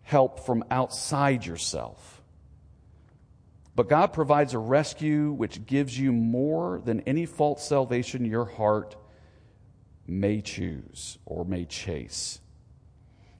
help 0.01 0.45
from 0.47 0.63
outside 0.71 1.45
yourself. 1.45 2.23
But 3.75 3.87
God 3.87 4.13
provides 4.13 4.55
a 4.55 4.59
rescue 4.59 5.31
which 5.31 5.65
gives 5.67 5.97
you 5.97 6.11
more 6.11 6.81
than 6.83 7.01
any 7.01 7.27
false 7.27 7.67
salvation 7.67 8.25
your 8.25 8.45
heart 8.45 8.95
may 10.07 10.41
choose 10.41 11.17
or 11.25 11.45
may 11.45 11.65
chase. 11.65 12.39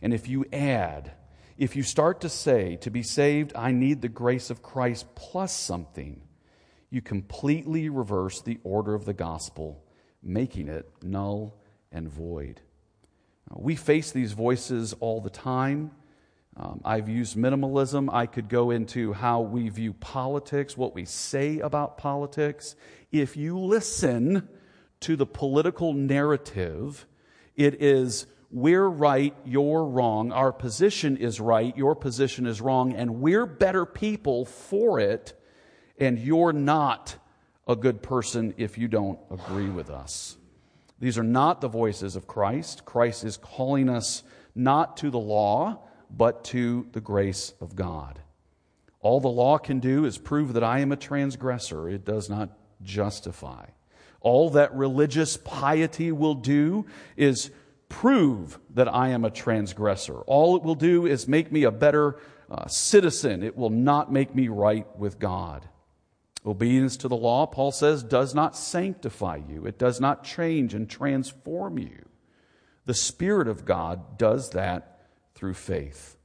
And 0.01 0.13
if 0.13 0.27
you 0.27 0.45
add, 0.51 1.11
if 1.57 1.75
you 1.75 1.83
start 1.83 2.21
to 2.21 2.29
say, 2.29 2.77
to 2.77 2.89
be 2.89 3.03
saved, 3.03 3.53
I 3.55 3.71
need 3.71 4.01
the 4.01 4.09
grace 4.09 4.49
of 4.49 4.63
Christ 4.63 5.13
plus 5.15 5.55
something, 5.55 6.21
you 6.89 7.01
completely 7.01 7.89
reverse 7.89 8.41
the 8.41 8.59
order 8.63 8.93
of 8.93 9.05
the 9.05 9.13
gospel, 9.13 9.83
making 10.23 10.67
it 10.67 10.89
null 11.01 11.55
and 11.91 12.09
void. 12.09 12.61
We 13.53 13.75
face 13.75 14.11
these 14.11 14.31
voices 14.31 14.93
all 14.99 15.21
the 15.21 15.29
time. 15.29 15.91
Um, 16.57 16.81
I've 16.83 17.09
used 17.09 17.37
minimalism. 17.37 18.13
I 18.13 18.25
could 18.25 18.49
go 18.49 18.71
into 18.71 19.13
how 19.13 19.41
we 19.41 19.69
view 19.69 19.93
politics, 19.93 20.75
what 20.75 20.93
we 20.93 21.05
say 21.05 21.59
about 21.59 21.97
politics. 21.97 22.75
If 23.11 23.37
you 23.37 23.57
listen 23.57 24.47
to 25.01 25.15
the 25.15 25.25
political 25.25 25.93
narrative, 25.93 27.05
it 27.55 27.81
is 27.81 28.25
we're 28.51 28.87
right, 28.87 29.33
you're 29.45 29.85
wrong, 29.85 30.31
our 30.31 30.51
position 30.51 31.15
is 31.17 31.39
right, 31.39 31.75
your 31.77 31.95
position 31.95 32.45
is 32.45 32.59
wrong, 32.59 32.93
and 32.93 33.21
we're 33.21 33.45
better 33.45 33.85
people 33.85 34.45
for 34.45 34.99
it, 34.99 35.33
and 35.97 36.19
you're 36.19 36.51
not 36.51 37.15
a 37.67 37.75
good 37.75 38.03
person 38.03 38.53
if 38.57 38.77
you 38.77 38.87
don't 38.87 39.19
agree 39.29 39.69
with 39.69 39.89
us. 39.89 40.37
These 40.99 41.17
are 41.17 41.23
not 41.23 41.61
the 41.61 41.69
voices 41.69 42.15
of 42.15 42.27
Christ. 42.27 42.85
Christ 42.85 43.23
is 43.23 43.37
calling 43.37 43.89
us 43.89 44.23
not 44.53 44.97
to 44.97 45.09
the 45.09 45.19
law, 45.19 45.79
but 46.09 46.43
to 46.45 46.87
the 46.91 47.01
grace 47.01 47.53
of 47.61 47.75
God. 47.75 48.19
All 48.99 49.19
the 49.19 49.29
law 49.29 49.57
can 49.57 49.79
do 49.79 50.05
is 50.05 50.17
prove 50.17 50.53
that 50.53 50.63
I 50.63 50.79
am 50.79 50.91
a 50.91 50.97
transgressor, 50.97 51.89
it 51.89 52.05
does 52.05 52.29
not 52.29 52.49
justify. 52.83 53.65
All 54.21 54.51
that 54.51 54.73
religious 54.75 55.37
piety 55.37 56.11
will 56.11 56.35
do 56.35 56.85
is 57.17 57.51
prove 57.89 58.59
that 58.73 58.87
I 58.87 59.09
am 59.09 59.25
a 59.25 59.31
transgressor. 59.31 60.19
All 60.21 60.55
it 60.55 60.63
will 60.63 60.75
do 60.75 61.05
is 61.05 61.27
make 61.27 61.51
me 61.51 61.63
a 61.63 61.71
better 61.71 62.17
uh, 62.49 62.67
citizen. 62.67 63.43
It 63.43 63.57
will 63.57 63.69
not 63.69 64.11
make 64.11 64.33
me 64.33 64.47
right 64.47 64.87
with 64.97 65.19
God. 65.19 65.67
Obedience 66.45 66.97
to 66.97 67.07
the 67.07 67.15
law, 67.15 67.45
Paul 67.45 67.71
says, 67.71 68.03
does 68.03 68.33
not 68.33 68.55
sanctify 68.55 69.41
you, 69.47 69.65
it 69.65 69.77
does 69.77 69.99
not 69.99 70.23
change 70.23 70.73
and 70.73 70.89
transform 70.89 71.77
you. 71.77 72.05
The 72.85 72.93
Spirit 72.95 73.47
of 73.47 73.65
God 73.65 74.17
does 74.17 74.51
that 74.51 75.01
through 75.35 75.53
faith. 75.53 76.17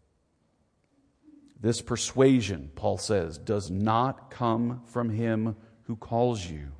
This 1.60 1.80
persuasion, 1.82 2.70
Paul 2.74 2.98
says, 2.98 3.38
does 3.38 3.70
not 3.70 4.30
come 4.30 4.82
from 4.86 5.10
him 5.10 5.56
who 5.84 5.96
calls 5.96 6.46
you. 6.46 6.72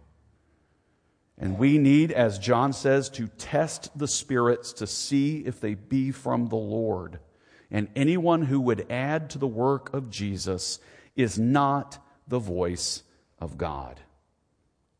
And 1.39 1.59
we 1.59 1.77
need, 1.77 2.13
as 2.13 2.39
John 2.39 2.73
says, 2.73 3.11
to 3.11 3.29
test 3.29 3.97
the 3.99 4.09
spirits 4.09 4.73
to 4.75 4.87
see 4.87 5.41
if 5.41 5.61
they 5.61 5.75
be 5.75 6.11
from 6.11 6.47
the 6.47 6.57
Lord. 6.57 7.19
And 7.71 7.89
anyone 7.95 8.43
who 8.43 8.61
would 8.61 8.91
add 8.91 9.31
to 9.31 9.39
the 9.39 9.47
work 9.47 9.93
of 9.93 10.09
Jesus 10.09 10.79
is 11.15 11.39
not 11.39 11.99
the 12.27 12.39
voice 12.39 13.03
of 13.39 13.59
God. 13.59 14.01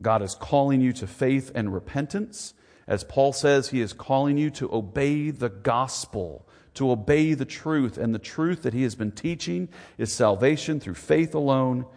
God 0.01 0.21
is 0.21 0.35
calling 0.35 0.79
you 0.79 0.93
to 0.93 1.07
faith 1.07 1.51
and 1.55 1.73
repentance. 1.73 2.53
As 2.85 3.03
Paul 3.03 3.33
says, 3.33 3.69
he 3.69 3.81
is 3.81 3.93
calling 3.93 4.37
you 4.37 4.51
to 4.51 4.71
obey 4.71 5.31
the 5.31 5.49
gospel, 5.49 6.47
to 6.75 6.91
obey 6.91 7.33
the 7.33 7.45
truth. 7.45 7.97
And 7.97 8.13
the 8.13 8.19
truth 8.19 8.61
that 8.61 8.75
he 8.75 8.83
has 8.83 8.93
been 8.93 9.11
teaching 9.11 9.69
is 9.97 10.13
salvation 10.13 10.79
through 10.79 10.93
faith 10.93 11.33
alone, 11.33 11.87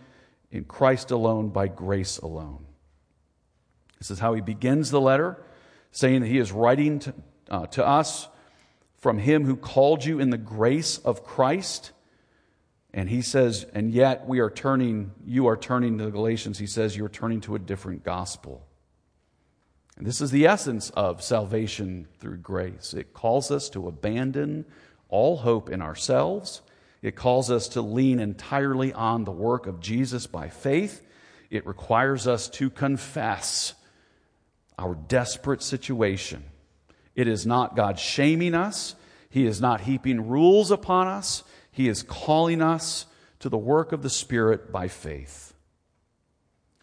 in 0.50 0.64
Christ 0.64 1.10
alone, 1.10 1.50
by 1.50 1.68
grace 1.68 2.16
alone. 2.18 2.64
This 4.00 4.10
is 4.10 4.18
how 4.18 4.34
he 4.34 4.40
begins 4.40 4.90
the 4.90 5.00
letter, 5.00 5.40
saying 5.92 6.22
that 6.22 6.26
he 6.26 6.38
is 6.38 6.50
writing 6.50 6.98
to, 7.00 7.14
uh, 7.50 7.66
to 7.66 7.86
us 7.86 8.28
from 8.98 9.18
him 9.18 9.44
who 9.44 9.56
called 9.56 10.04
you 10.04 10.18
in 10.18 10.30
the 10.30 10.38
grace 10.38 10.98
of 10.98 11.22
Christ. 11.22 11.92
And 12.92 13.08
he 13.08 13.22
says, 13.22 13.66
and 13.74 13.92
yet 13.92 14.26
we 14.26 14.40
are 14.40 14.50
turning, 14.50 15.12
you 15.24 15.46
are 15.46 15.56
turning 15.56 15.98
to 15.98 16.06
the 16.06 16.10
Galatians, 16.10 16.58
he 16.58 16.66
says, 16.66 16.96
you're 16.96 17.08
turning 17.08 17.40
to 17.42 17.54
a 17.54 17.58
different 17.58 18.02
gospel. 18.02 18.66
And 19.96 20.06
this 20.06 20.22
is 20.22 20.30
the 20.30 20.46
essence 20.46 20.88
of 20.90 21.22
salvation 21.22 22.08
through 22.18 22.38
grace. 22.38 22.94
It 22.94 23.12
calls 23.12 23.50
us 23.50 23.68
to 23.70 23.86
abandon 23.86 24.64
all 25.10 25.36
hope 25.36 25.68
in 25.68 25.82
ourselves. 25.82 26.62
It 27.02 27.16
calls 27.16 27.50
us 27.50 27.68
to 27.68 27.82
lean 27.82 28.18
entirely 28.18 28.94
on 28.94 29.24
the 29.24 29.30
work 29.30 29.66
of 29.66 29.80
Jesus 29.80 30.26
by 30.26 30.48
faith. 30.48 31.02
It 31.50 31.66
requires 31.66 32.26
us 32.26 32.48
to 32.50 32.70
confess 32.70 33.74
our 34.80 34.94
desperate 34.94 35.62
situation. 35.62 36.42
It 37.14 37.28
is 37.28 37.46
not 37.46 37.76
God 37.76 37.98
shaming 37.98 38.54
us, 38.54 38.96
He 39.28 39.46
is 39.46 39.60
not 39.60 39.82
heaping 39.82 40.28
rules 40.28 40.70
upon 40.70 41.06
us. 41.06 41.44
He 41.70 41.86
is 41.86 42.02
calling 42.02 42.60
us 42.60 43.06
to 43.38 43.48
the 43.48 43.56
work 43.56 43.92
of 43.92 44.02
the 44.02 44.10
Spirit 44.10 44.72
by 44.72 44.88
faith. 44.88 45.54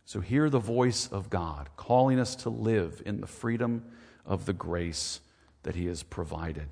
So 0.05 0.21
hear 0.21 0.49
the 0.49 0.59
voice 0.59 1.07
of 1.07 1.29
God 1.29 1.69
calling 1.75 2.19
us 2.19 2.35
to 2.37 2.49
live 2.49 3.01
in 3.05 3.19
the 3.19 3.27
freedom 3.27 3.83
of 4.25 4.45
the 4.45 4.53
grace 4.53 5.19
that 5.63 5.75
He 5.75 5.87
has 5.87 6.03
provided. 6.03 6.67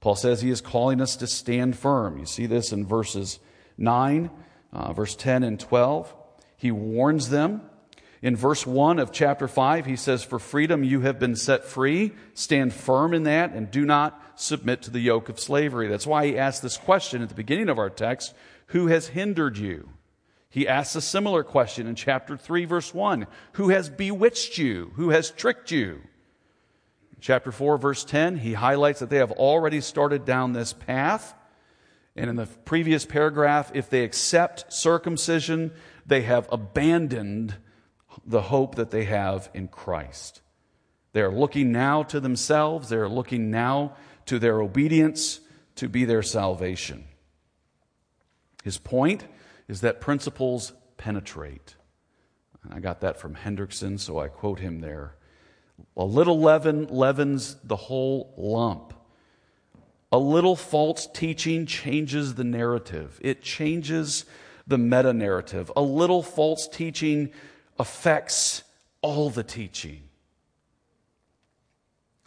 Paul 0.00 0.16
says 0.16 0.40
He 0.40 0.50
is 0.50 0.60
calling 0.60 1.00
us 1.00 1.14
to 1.16 1.26
stand 1.26 1.78
firm. 1.78 2.18
You 2.18 2.26
see 2.26 2.46
this 2.46 2.72
in 2.72 2.86
verses 2.86 3.38
9, 3.78 4.30
uh, 4.72 4.92
verse 4.92 5.14
10, 5.14 5.44
and 5.44 5.60
12. 5.60 6.12
He 6.56 6.72
warns 6.72 7.28
them 7.28 7.62
in 8.22 8.36
verse 8.36 8.66
1 8.66 8.98
of 8.98 9.12
chapter 9.12 9.48
5, 9.48 9.86
he 9.86 9.96
says, 9.96 10.22
For 10.22 10.38
freedom 10.38 10.84
you 10.84 11.00
have 11.00 11.18
been 11.18 11.36
set 11.36 11.64
free. 11.64 12.12
Stand 12.34 12.74
firm 12.74 13.14
in 13.14 13.22
that 13.22 13.52
and 13.52 13.70
do 13.70 13.84
not 13.84 14.20
submit 14.34 14.82
to 14.82 14.90
the 14.90 15.00
yoke 15.00 15.28
of 15.28 15.40
slavery. 15.40 15.88
That's 15.88 16.06
why 16.06 16.26
he 16.26 16.38
asked 16.38 16.62
this 16.62 16.76
question 16.76 17.22
at 17.22 17.28
the 17.28 17.34
beginning 17.34 17.68
of 17.68 17.78
our 17.78 17.90
text 17.90 18.34
Who 18.68 18.88
has 18.88 19.08
hindered 19.08 19.56
you? 19.56 19.88
He 20.50 20.68
asks 20.68 20.96
a 20.96 21.00
similar 21.00 21.44
question 21.44 21.86
in 21.86 21.94
chapter 21.94 22.36
3, 22.36 22.64
verse 22.66 22.92
1 22.92 23.26
Who 23.52 23.70
has 23.70 23.88
bewitched 23.88 24.58
you? 24.58 24.92
Who 24.96 25.10
has 25.10 25.30
tricked 25.30 25.70
you? 25.70 26.02
chapter 27.20 27.52
4, 27.52 27.78
verse 27.78 28.04
10, 28.04 28.38
he 28.38 28.54
highlights 28.54 29.00
that 29.00 29.10
they 29.10 29.18
have 29.18 29.32
already 29.32 29.80
started 29.80 30.24
down 30.24 30.52
this 30.52 30.72
path. 30.72 31.34
And 32.16 32.28
in 32.28 32.36
the 32.36 32.46
previous 32.46 33.06
paragraph, 33.06 33.70
if 33.74 33.88
they 33.88 34.04
accept 34.04 34.72
circumcision, 34.72 35.72
they 36.06 36.22
have 36.22 36.48
abandoned 36.50 37.56
the 38.24 38.42
hope 38.42 38.74
that 38.76 38.90
they 38.90 39.04
have 39.04 39.50
in 39.54 39.68
Christ. 39.68 40.42
They 41.12 41.22
are 41.22 41.32
looking 41.32 41.72
now 41.72 42.02
to 42.04 42.20
themselves, 42.20 42.88
they 42.88 42.96
are 42.96 43.08
looking 43.08 43.50
now 43.50 43.96
to 44.26 44.38
their 44.38 44.60
obedience 44.60 45.40
to 45.76 45.88
be 45.88 46.04
their 46.04 46.22
salvation. 46.22 47.04
His 48.62 48.78
point 48.78 49.24
is 49.68 49.80
that 49.80 50.00
principles 50.00 50.72
penetrate. 50.96 51.76
And 52.62 52.74
I 52.74 52.80
got 52.80 53.00
that 53.00 53.18
from 53.18 53.34
Hendriksen, 53.34 53.98
so 53.98 54.18
I 54.18 54.28
quote 54.28 54.60
him 54.60 54.80
there. 54.80 55.16
A 55.96 56.04
little 56.04 56.38
leaven 56.38 56.86
leavens 56.88 57.56
the 57.64 57.76
whole 57.76 58.34
lump. 58.36 58.92
A 60.12 60.18
little 60.18 60.56
false 60.56 61.06
teaching 61.06 61.66
changes 61.66 62.34
the 62.34 62.44
narrative, 62.44 63.18
it 63.22 63.42
changes 63.42 64.24
the 64.66 64.78
meta 64.78 65.12
narrative. 65.12 65.72
A 65.74 65.82
little 65.82 66.22
false 66.22 66.68
teaching 66.68 67.30
affects 67.80 68.62
all 69.00 69.30
the 69.30 69.42
teaching. 69.42 70.02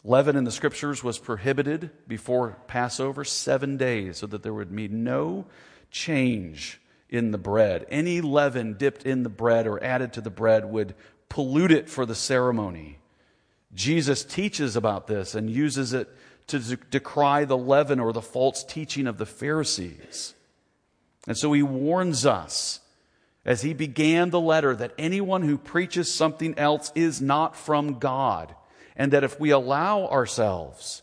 Leaven 0.03 0.35
in 0.35 0.43
the 0.43 0.51
scriptures 0.51 1.03
was 1.03 1.19
prohibited 1.19 1.91
before 2.07 2.57
Passover 2.67 3.23
seven 3.23 3.77
days 3.77 4.17
so 4.17 4.27
that 4.27 4.41
there 4.41 4.53
would 4.53 4.75
be 4.75 4.87
no 4.87 5.45
change 5.91 6.81
in 7.07 7.29
the 7.29 7.37
bread. 7.37 7.85
Any 7.89 8.19
leaven 8.19 8.73
dipped 8.73 9.05
in 9.05 9.21
the 9.21 9.29
bread 9.29 9.67
or 9.67 9.81
added 9.81 10.13
to 10.13 10.21
the 10.21 10.31
bread 10.31 10.65
would 10.65 10.95
pollute 11.29 11.71
it 11.71 11.87
for 11.87 12.07
the 12.07 12.15
ceremony. 12.15 12.97
Jesus 13.75 14.25
teaches 14.25 14.75
about 14.75 15.05
this 15.05 15.35
and 15.35 15.49
uses 15.49 15.93
it 15.93 16.09
to 16.47 16.59
decry 16.89 17.45
the 17.45 17.57
leaven 17.57 17.99
or 17.99 18.11
the 18.11 18.21
false 18.21 18.63
teaching 18.63 19.05
of 19.05 19.19
the 19.19 19.25
Pharisees. 19.27 20.33
And 21.27 21.37
so 21.37 21.53
he 21.53 21.61
warns 21.63 22.25
us 22.25 22.81
as 23.45 23.61
he 23.61 23.73
began 23.73 24.29
the 24.29 24.39
letter 24.39 24.75
that 24.75 24.93
anyone 24.97 25.41
who 25.43 25.57
preaches 25.57 26.13
something 26.13 26.57
else 26.57 26.91
is 26.95 27.21
not 27.21 27.55
from 27.55 27.99
God. 27.99 28.55
And 28.95 29.11
that 29.11 29.23
if 29.23 29.39
we 29.39 29.49
allow 29.49 30.07
ourselves 30.07 31.01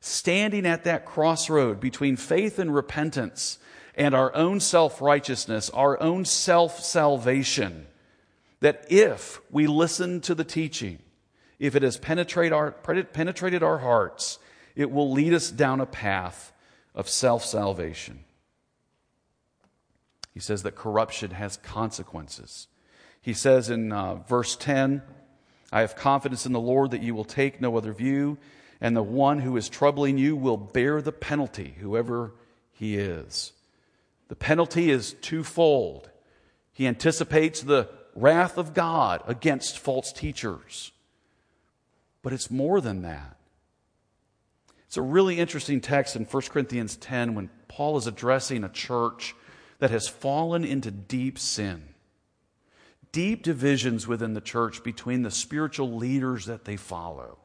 standing 0.00 0.66
at 0.66 0.84
that 0.84 1.06
crossroad 1.06 1.80
between 1.80 2.16
faith 2.16 2.58
and 2.58 2.74
repentance 2.74 3.58
and 3.94 4.14
our 4.14 4.34
own 4.34 4.60
self 4.60 5.00
righteousness, 5.00 5.70
our 5.70 6.00
own 6.00 6.24
self 6.24 6.82
salvation, 6.84 7.86
that 8.60 8.86
if 8.90 9.40
we 9.50 9.66
listen 9.66 10.20
to 10.20 10.34
the 10.34 10.44
teaching, 10.44 10.98
if 11.58 11.74
it 11.74 11.82
has 11.82 11.96
penetrated 11.96 12.52
our, 12.52 12.72
penetrated 12.72 13.62
our 13.62 13.78
hearts, 13.78 14.38
it 14.76 14.90
will 14.90 15.10
lead 15.10 15.32
us 15.32 15.50
down 15.50 15.80
a 15.80 15.86
path 15.86 16.52
of 16.94 17.08
self 17.08 17.44
salvation. 17.44 18.24
He 20.32 20.40
says 20.40 20.62
that 20.62 20.74
corruption 20.74 21.32
has 21.32 21.58
consequences. 21.58 22.68
He 23.20 23.34
says 23.34 23.70
in 23.70 23.92
uh, 23.92 24.16
verse 24.16 24.56
10, 24.56 25.02
I 25.70 25.80
have 25.80 25.96
confidence 25.96 26.44
in 26.46 26.52
the 26.52 26.60
Lord 26.60 26.90
that 26.90 27.02
you 27.02 27.14
will 27.14 27.24
take 27.24 27.60
no 27.60 27.76
other 27.76 27.92
view, 27.92 28.38
and 28.80 28.96
the 28.96 29.02
one 29.02 29.40
who 29.40 29.56
is 29.56 29.68
troubling 29.68 30.18
you 30.18 30.36
will 30.36 30.56
bear 30.56 31.00
the 31.00 31.12
penalty, 31.12 31.76
whoever 31.80 32.32
he 32.72 32.96
is. 32.96 33.52
The 34.28 34.36
penalty 34.36 34.90
is 34.90 35.14
twofold. 35.20 36.10
He 36.72 36.86
anticipates 36.86 37.60
the 37.60 37.88
wrath 38.14 38.58
of 38.58 38.74
God 38.74 39.22
against 39.26 39.78
false 39.78 40.12
teachers. 40.12 40.92
But 42.22 42.32
it's 42.32 42.50
more 42.50 42.80
than 42.80 43.02
that. 43.02 43.36
It's 44.86 44.96
a 44.96 45.02
really 45.02 45.38
interesting 45.38 45.80
text 45.80 46.16
in 46.16 46.24
1 46.24 46.42
Corinthians 46.50 46.96
10 46.96 47.34
when 47.34 47.50
Paul 47.68 47.96
is 47.96 48.06
addressing 48.06 48.64
a 48.64 48.68
church 48.68 49.34
that 49.82 49.90
has 49.90 50.06
fallen 50.06 50.64
into 50.64 50.92
deep 50.92 51.36
sin. 51.36 51.82
Deep 53.10 53.42
divisions 53.42 54.06
within 54.06 54.32
the 54.32 54.40
church 54.40 54.84
between 54.84 55.22
the 55.22 55.30
spiritual 55.32 55.96
leaders 55.96 56.46
that 56.46 56.64
they 56.64 56.76
follow. 56.76 57.36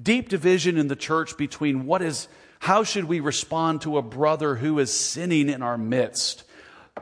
Deep 0.00 0.28
division 0.28 0.76
in 0.76 0.88
the 0.88 0.94
church 0.94 1.38
between 1.38 1.86
what 1.86 2.02
is, 2.02 2.28
how 2.58 2.84
should 2.84 3.04
we 3.04 3.20
respond 3.20 3.80
to 3.80 3.96
a 3.96 4.02
brother 4.02 4.56
who 4.56 4.78
is 4.78 4.92
sinning 4.92 5.48
in 5.48 5.62
our 5.62 5.78
midst? 5.78 6.44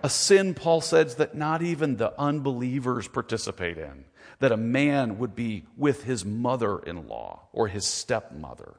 A 0.04 0.08
sin, 0.08 0.54
Paul 0.54 0.80
says, 0.80 1.16
that 1.16 1.34
not 1.34 1.60
even 1.60 1.96
the 1.96 2.16
unbelievers 2.20 3.08
participate 3.08 3.78
in. 3.78 4.04
That 4.38 4.52
a 4.52 4.56
man 4.56 5.18
would 5.18 5.34
be 5.34 5.64
with 5.76 6.04
his 6.04 6.24
mother 6.24 6.78
in 6.78 7.08
law 7.08 7.48
or 7.52 7.66
his 7.66 7.84
stepmother. 7.84 8.76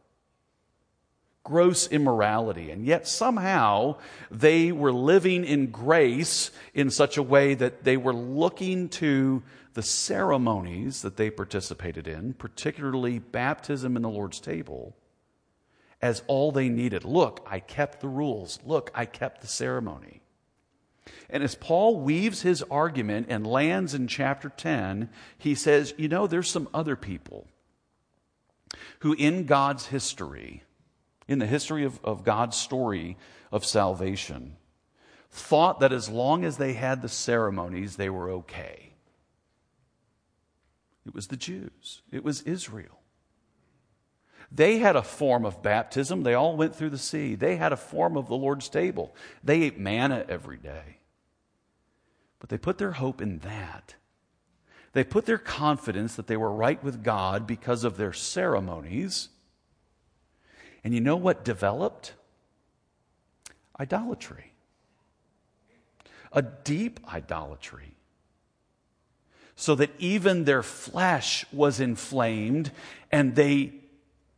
Gross 1.50 1.88
immorality. 1.88 2.70
And 2.70 2.86
yet 2.86 3.08
somehow 3.08 3.96
they 4.30 4.72
were 4.72 4.94
living 4.94 5.44
in 5.44 5.72
grace 5.72 6.52
in 6.76 6.92
such 6.92 7.18
a 7.18 7.24
way 7.24 7.56
that 7.56 7.84
they 7.84 7.98
were 7.98 8.14
looking 8.14 8.88
to 8.90 9.42
the 9.74 9.82
ceremonies 9.82 11.02
that 11.02 11.18
they 11.18 11.32
participated 11.32 12.08
in, 12.08 12.34
particularly 12.34 13.18
baptism 13.18 13.96
in 13.96 14.04
the 14.04 14.10
Lord's 14.10 14.40
table, 14.40 14.96
as 16.04 16.22
all 16.28 16.52
they 16.52 16.70
needed. 16.70 17.04
Look, 17.04 17.44
I 17.50 17.60
kept 17.60 18.00
the 18.00 18.08
rules. 18.08 18.60
Look, 18.64 18.92
I 18.94 19.06
kept 19.06 19.42
the 19.42 19.48
ceremony. 19.48 20.22
And 21.32 21.42
as 21.42 21.56
Paul 21.56 22.00
weaves 22.00 22.44
his 22.44 22.62
argument 22.70 23.26
and 23.30 23.48
lands 23.48 23.96
in 23.96 24.08
chapter 24.08 24.50
10, 24.50 25.10
he 25.38 25.56
says, 25.56 25.96
You 25.98 26.10
know, 26.10 26.28
there's 26.28 26.50
some 26.52 26.70
other 26.74 26.96
people 26.96 27.48
who, 29.00 29.14
in 29.14 29.46
God's 29.46 29.88
history, 29.88 30.64
in 31.30 31.38
the 31.40 31.46
history 31.46 31.86
of, 31.86 32.04
of 32.04 32.24
God's 32.24 32.58
story 32.58 33.16
of 33.52 33.64
salvation, 33.64 34.58
thought 35.30 35.80
that 35.80 35.94
as 35.94 36.10
long 36.10 36.44
as 36.44 36.58
they 36.58 36.74
had 36.74 37.02
the 37.02 37.08
ceremonies, 37.08 37.96
they 37.96 38.10
were 38.10 38.32
okay. 38.32 38.94
It 41.06 41.14
was 41.14 41.28
the 41.28 41.38
Jews, 41.38 42.02
it 42.12 42.24
was 42.24 42.42
Israel. 42.42 43.00
They 44.52 44.80
had 44.80 44.96
a 44.96 45.04
form 45.04 45.46
of 45.46 45.62
baptism. 45.62 46.24
They 46.24 46.34
all 46.34 46.58
went 46.58 46.76
through 46.76 46.90
the 46.90 46.98
sea. 46.98 47.36
They 47.36 47.58
had 47.58 47.72
a 47.72 47.78
form 47.78 48.18
of 48.18 48.28
the 48.28 48.36
Lord's 48.36 48.68
table. 48.68 49.14
They 49.44 49.62
ate 49.62 49.78
manna 49.78 50.26
every 50.28 50.58
day. 50.58 50.98
But 52.40 52.50
they 52.50 52.58
put 52.58 52.80
their 52.80 52.94
hope 52.94 53.22
in 53.22 53.38
that. 53.40 53.94
They 54.94 55.04
put 55.04 55.28
their 55.28 55.38
confidence 55.38 56.16
that 56.16 56.26
they 56.26 56.38
were 56.38 56.52
right 56.52 56.84
with 56.84 57.04
God 57.04 57.46
because 57.46 57.84
of 57.84 57.98
their 57.98 58.12
ceremonies. 58.12 59.30
And 60.84 60.94
you 60.94 61.02
know 61.02 61.16
what 61.16 61.44
developed? 61.44 62.14
Idolatry. 63.80 64.54
A 66.32 66.42
deep 66.42 67.00
idolatry. 67.12 67.96
So 69.56 69.76
that 69.76 69.92
even 70.00 70.46
their 70.46 70.64
flesh 70.64 71.46
was 71.52 71.80
inflamed 71.80 72.72
and 73.12 73.36
they 73.36 73.74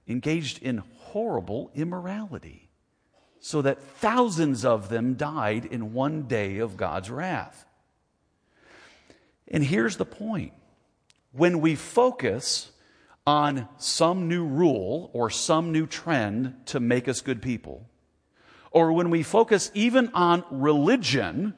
engaged 0.07 0.63
in 0.63 0.79
horrible 0.97 1.69
immorality. 1.75 2.69
So 3.39 3.61
that 3.63 3.81
thousands 3.81 4.65
of 4.65 4.89
them 4.89 5.15
died 5.15 5.65
in 5.65 5.93
one 5.93 6.23
day 6.23 6.59
of 6.59 6.77
God's 6.77 7.09
wrath. 7.09 7.65
And 9.47 9.63
here's 9.63 9.97
the 9.97 10.05
point 10.05 10.53
when 11.31 11.59
we 11.59 11.75
focus 11.75 12.70
on 13.25 13.67
some 13.77 14.27
new 14.27 14.45
rule 14.45 15.09
or 15.13 15.29
some 15.29 15.71
new 15.71 15.85
trend 15.85 16.55
to 16.65 16.79
make 16.79 17.07
us 17.07 17.21
good 17.21 17.41
people, 17.41 17.87
or 18.71 18.91
when 18.91 19.09
we 19.09 19.23
focus 19.23 19.69
even 19.73 20.09
on 20.13 20.43
religion 20.49 21.53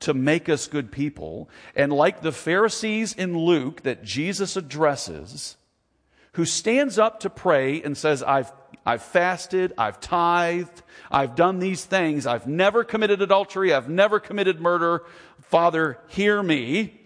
to 0.00 0.14
make 0.14 0.48
us 0.48 0.68
good 0.68 0.92
people, 0.92 1.48
and 1.74 1.92
like 1.92 2.20
the 2.22 2.32
Pharisees 2.32 3.14
in 3.14 3.36
Luke 3.36 3.82
that 3.82 4.04
Jesus 4.04 4.56
addresses, 4.56 5.56
who 6.32 6.44
stands 6.44 6.98
up 6.98 7.20
to 7.20 7.30
pray 7.30 7.82
and 7.82 7.96
says, 7.96 8.22
I've, 8.22 8.52
I've 8.86 9.02
fasted, 9.02 9.72
I've 9.76 9.98
tithed, 9.98 10.82
I've 11.10 11.34
done 11.34 11.58
these 11.58 11.84
things, 11.84 12.26
I've 12.26 12.46
never 12.46 12.84
committed 12.84 13.22
adultery, 13.22 13.72
I've 13.72 13.88
never 13.88 14.20
committed 14.20 14.60
murder. 14.60 15.02
Father, 15.40 15.98
hear 16.08 16.42
me. 16.42 16.97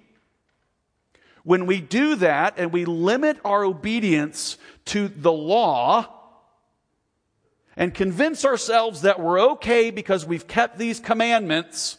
When 1.45 1.67
we 1.67 1.81
do 1.81 2.17
that 2.17 2.55
and 2.57 2.73
we 2.73 2.85
limit 2.85 3.39
our 3.45 3.65
obedience 3.65 4.59
to 4.87 5.09
the 5.09 5.33
law 5.33 6.09
and 7.77 7.93
convince 7.93 8.45
ourselves 8.45 9.03
that 9.03 9.21
we're 9.21 9.41
okay 9.53 9.91
because 9.91 10.25
we've 10.25 10.47
kept 10.47 10.79
these 10.79 11.01
commandments, 11.01 11.99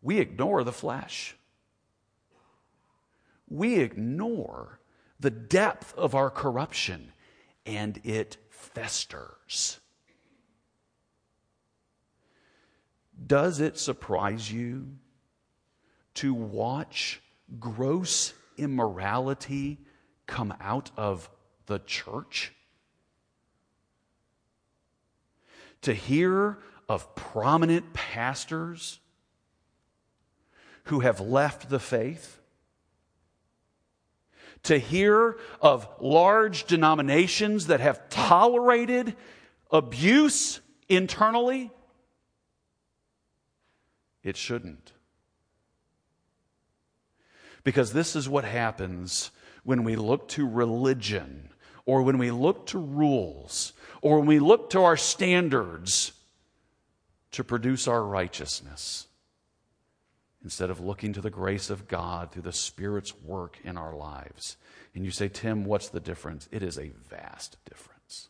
we 0.00 0.18
ignore 0.18 0.64
the 0.64 0.72
flesh. 0.72 1.36
We 3.48 3.78
ignore 3.78 4.80
the 5.20 5.30
depth 5.30 5.94
of 5.96 6.14
our 6.14 6.30
corruption 6.30 7.12
and 7.64 8.00
it 8.02 8.36
festers. 8.50 9.78
Does 13.24 13.60
it 13.60 13.78
surprise 13.78 14.50
you 14.50 14.88
to 16.14 16.34
watch 16.34 17.21
gross 17.58 18.32
immorality 18.56 19.78
come 20.26 20.54
out 20.60 20.90
of 20.96 21.30
the 21.66 21.78
church? 21.80 22.52
To 25.82 25.92
hear 25.92 26.58
of 26.88 27.14
prominent 27.14 27.92
pastors 27.92 29.00
who 30.84 31.00
have 31.00 31.20
left 31.20 31.68
the 31.68 31.80
faith? 31.80 32.40
To 34.64 34.78
hear 34.78 35.38
of 35.60 35.88
large 36.00 36.64
denominations 36.64 37.66
that 37.66 37.80
have 37.80 38.08
tolerated 38.10 39.16
abuse 39.70 40.60
internally? 40.88 41.70
It 44.22 44.36
shouldn't. 44.36 44.91
Because 47.64 47.92
this 47.92 48.16
is 48.16 48.28
what 48.28 48.44
happens 48.44 49.30
when 49.64 49.84
we 49.84 49.96
look 49.96 50.28
to 50.28 50.48
religion 50.48 51.50
or 51.86 52.02
when 52.02 52.18
we 52.18 52.30
look 52.30 52.66
to 52.66 52.78
rules 52.78 53.72
or 54.00 54.18
when 54.18 54.26
we 54.26 54.38
look 54.38 54.70
to 54.70 54.82
our 54.82 54.96
standards 54.96 56.12
to 57.30 57.44
produce 57.44 57.86
our 57.88 58.04
righteousness. 58.04 59.06
instead 60.44 60.70
of 60.70 60.80
looking 60.80 61.12
to 61.12 61.20
the 61.20 61.30
grace 61.30 61.70
of 61.70 61.88
God 61.88 62.30
through 62.32 62.42
the 62.42 62.52
Spirit's 62.52 63.14
work 63.22 63.58
in 63.64 63.76
our 63.76 63.94
lives. 63.94 64.56
And 64.94 65.04
you 65.04 65.10
say, 65.10 65.28
Tim, 65.28 65.64
what's 65.64 65.88
the 65.88 66.00
difference? 66.00 66.48
It 66.50 66.62
is 66.62 66.78
a 66.78 66.90
vast 67.08 67.56
difference. 67.68 68.28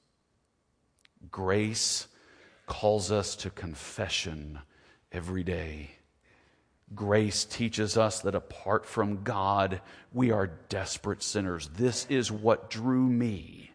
Grace 1.31 2.07
calls 2.67 3.11
us 3.11 3.35
to 3.37 3.51
confession 3.51 4.61
every 5.11 5.43
day. 5.43 5.93
Grace 6.95 7.45
teaches 7.45 7.97
us 7.97 8.21
that 8.21 8.35
apart 8.35 8.87
from 8.87 9.23
God, 9.23 9.81
we 10.13 10.31
are 10.31 10.51
desperate 10.69 11.23
sinners. 11.23 11.69
This 11.69 12.07
is 12.09 12.31
what 12.31 12.71
drew 12.71 13.07
me 13.07 13.71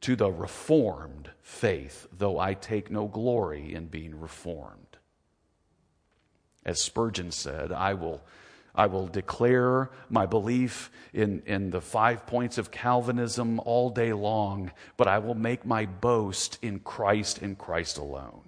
to 0.00 0.16
the 0.16 0.30
reformed 0.30 1.30
faith, 1.42 2.06
though 2.16 2.38
I 2.38 2.54
take 2.54 2.90
no 2.90 3.06
glory 3.06 3.74
in 3.74 3.86
being 3.86 4.18
reformed. 4.18 4.96
As 6.64 6.80
Spurgeon 6.80 7.30
said, 7.30 7.72
I 7.72 7.94
will, 7.94 8.22
I 8.74 8.86
will 8.86 9.08
declare 9.08 9.90
my 10.08 10.26
belief 10.26 10.90
in, 11.12 11.42
in 11.46 11.70
the 11.70 11.80
five 11.80 12.26
points 12.26 12.58
of 12.58 12.70
Calvinism 12.70 13.60
all 13.60 13.90
day 13.90 14.12
long, 14.12 14.70
but 14.96 15.08
I 15.08 15.18
will 15.18 15.34
make 15.34 15.64
my 15.64 15.86
boast 15.86 16.58
in 16.62 16.80
Christ 16.80 17.42
and 17.42 17.58
Christ 17.58 17.98
alone. 17.98 18.47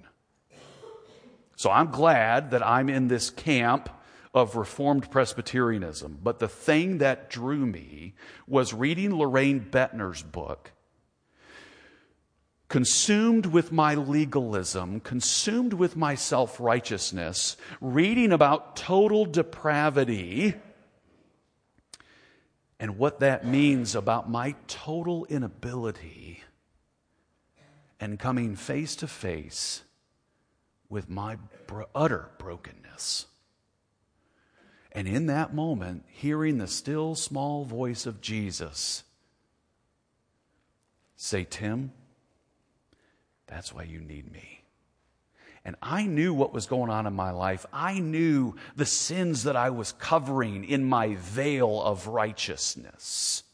So 1.61 1.71
I'm 1.71 1.91
glad 1.91 2.53
that 2.53 2.67
I'm 2.67 2.89
in 2.89 3.09
this 3.09 3.29
camp 3.29 3.91
of 4.33 4.57
Reformed 4.57 5.11
Presbyterianism. 5.11 6.17
But 6.23 6.39
the 6.39 6.49
thing 6.49 6.97
that 6.99 7.29
drew 7.29 7.67
me 7.67 8.15
was 8.47 8.73
reading 8.73 9.15
Lorraine 9.15 9.69
Boettner's 9.71 10.23
book, 10.23 10.73
consumed 12.69 13.45
with 13.45 13.73
my 13.73 13.95
legalism, 13.95 15.01
consumed 15.01 15.75
with 15.75 15.99
my 15.99 16.15
self 16.15 16.59
righteousness, 16.61 17.59
reading 17.83 18.33
about 18.33 18.75
total 18.75 19.27
depravity 19.27 20.55
and 22.79 22.97
what 22.97 23.21
that 23.21 23.47
means 23.47 23.95
about 23.95 24.31
my 24.31 24.55
total 24.67 25.27
inability, 25.27 26.43
and 28.01 28.19
coming 28.19 28.57
face 28.57 28.97
to 28.97 29.07
face 29.07 29.83
with 30.91 31.09
my 31.09 31.39
bro- 31.67 31.89
utter 31.95 32.29
brokenness. 32.37 33.27
And 34.93 35.07
in 35.07 35.27
that 35.27 35.55
moment, 35.55 36.05
hearing 36.09 36.59
the 36.59 36.67
still 36.67 37.15
small 37.15 37.65
voice 37.65 38.05
of 38.07 38.21
Jesus 38.21 39.05
say, 41.17 41.47
Tim, 41.49 41.93
that's 43.47 43.73
why 43.73 43.85
you 43.85 44.01
need 44.01 44.31
me. 44.33 44.63
And 45.65 45.77
I 45.83 46.07
knew 46.07 46.33
what 46.33 46.55
was 46.55 46.67
going 46.67 46.91
on 46.91 47.07
in 47.07 47.13
my 47.13 47.31
life. 47.31 47.67
I 47.73 48.01
knew 48.01 48.57
the 48.77 48.87
sins 48.87 49.45
that 49.45 49.57
I 49.57 49.71
was 49.71 49.93
covering 49.93 50.65
in 50.65 50.85
my 50.85 51.17
veil 51.17 51.81
of 51.83 52.07
righteousness. 52.07 53.45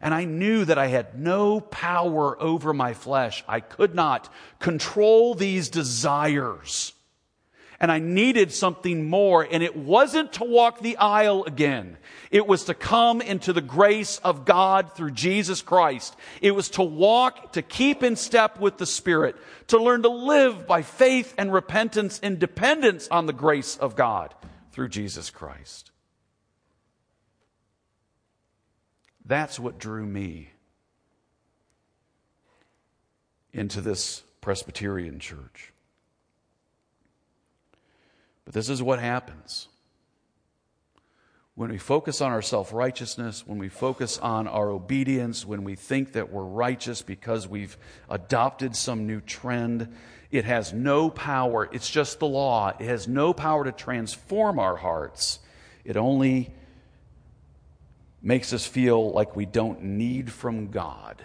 And 0.00 0.12
I 0.12 0.24
knew 0.24 0.64
that 0.64 0.78
I 0.78 0.88
had 0.88 1.18
no 1.18 1.60
power 1.60 2.40
over 2.40 2.72
my 2.72 2.94
flesh. 2.94 3.44
I 3.48 3.60
could 3.60 3.94
not 3.94 4.32
control 4.58 5.34
these 5.34 5.68
desires 5.68 6.92
and 7.80 7.92
I 7.92 7.98
needed 7.98 8.52
something 8.52 9.08
more. 9.08 9.46
And 9.48 9.62
it 9.62 9.76
wasn't 9.76 10.34
to 10.34 10.44
walk 10.44 10.80
the 10.80 10.96
aisle 10.96 11.44
again. 11.44 11.96
It 12.30 12.46
was 12.46 12.64
to 12.64 12.74
come 12.74 13.20
into 13.20 13.52
the 13.52 13.60
grace 13.60 14.18
of 14.18 14.44
God 14.44 14.92
through 14.94 15.12
Jesus 15.12 15.62
Christ. 15.62 16.16
It 16.40 16.52
was 16.52 16.70
to 16.70 16.82
walk, 16.82 17.52
to 17.52 17.62
keep 17.62 18.02
in 18.02 18.16
step 18.16 18.60
with 18.60 18.78
the 18.78 18.86
Spirit, 18.86 19.36
to 19.68 19.78
learn 19.78 20.02
to 20.02 20.08
live 20.08 20.66
by 20.66 20.82
faith 20.82 21.34
and 21.38 21.52
repentance 21.52 22.18
and 22.22 22.38
dependence 22.38 23.08
on 23.08 23.26
the 23.26 23.32
grace 23.32 23.76
of 23.76 23.96
God 23.96 24.34
through 24.72 24.88
Jesus 24.88 25.30
Christ. 25.30 25.90
That's 29.26 29.58
what 29.58 29.78
drew 29.78 30.06
me 30.06 30.50
into 33.52 33.80
this 33.80 34.22
Presbyterian 34.40 35.18
church. 35.18 35.72
But 38.44 38.54
this 38.54 38.68
is 38.68 38.80
what 38.80 39.00
happens. 39.00 39.66
When 41.56 41.70
we 41.70 41.78
focus 41.78 42.20
on 42.20 42.30
our 42.30 42.42
self 42.42 42.72
righteousness, 42.72 43.44
when 43.46 43.58
we 43.58 43.68
focus 43.68 44.18
on 44.18 44.46
our 44.46 44.70
obedience, 44.70 45.44
when 45.44 45.64
we 45.64 45.74
think 45.74 46.12
that 46.12 46.30
we're 46.30 46.44
righteous 46.44 47.02
because 47.02 47.48
we've 47.48 47.76
adopted 48.08 48.76
some 48.76 49.06
new 49.06 49.20
trend, 49.20 49.92
it 50.30 50.44
has 50.44 50.72
no 50.72 51.10
power. 51.10 51.68
It's 51.72 51.90
just 51.90 52.20
the 52.20 52.26
law. 52.26 52.74
It 52.78 52.86
has 52.86 53.08
no 53.08 53.32
power 53.32 53.64
to 53.64 53.72
transform 53.72 54.58
our 54.58 54.76
hearts. 54.76 55.40
It 55.84 55.96
only 55.96 56.52
makes 58.22 58.52
us 58.52 58.66
feel 58.66 59.10
like 59.12 59.36
we 59.36 59.46
don't 59.46 59.82
need 59.82 60.32
from 60.32 60.70
God. 60.70 61.24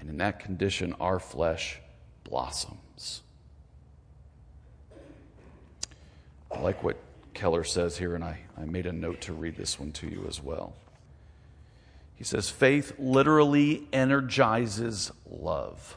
And 0.00 0.08
in 0.08 0.18
that 0.18 0.40
condition, 0.40 0.94
our 1.00 1.18
flesh 1.18 1.80
blossoms. 2.24 3.22
I 6.50 6.60
like 6.60 6.82
what 6.82 6.96
Keller 7.34 7.64
says 7.64 7.98
here, 7.98 8.14
and 8.14 8.24
I, 8.24 8.40
I 8.56 8.64
made 8.64 8.86
a 8.86 8.92
note 8.92 9.20
to 9.22 9.32
read 9.32 9.56
this 9.56 9.78
one 9.78 9.92
to 9.92 10.08
you 10.08 10.24
as 10.28 10.42
well. 10.42 10.72
He 12.16 12.24
says, 12.24 12.50
faith 12.50 12.92
literally 12.98 13.86
energizes 13.92 15.12
love. 15.28 15.96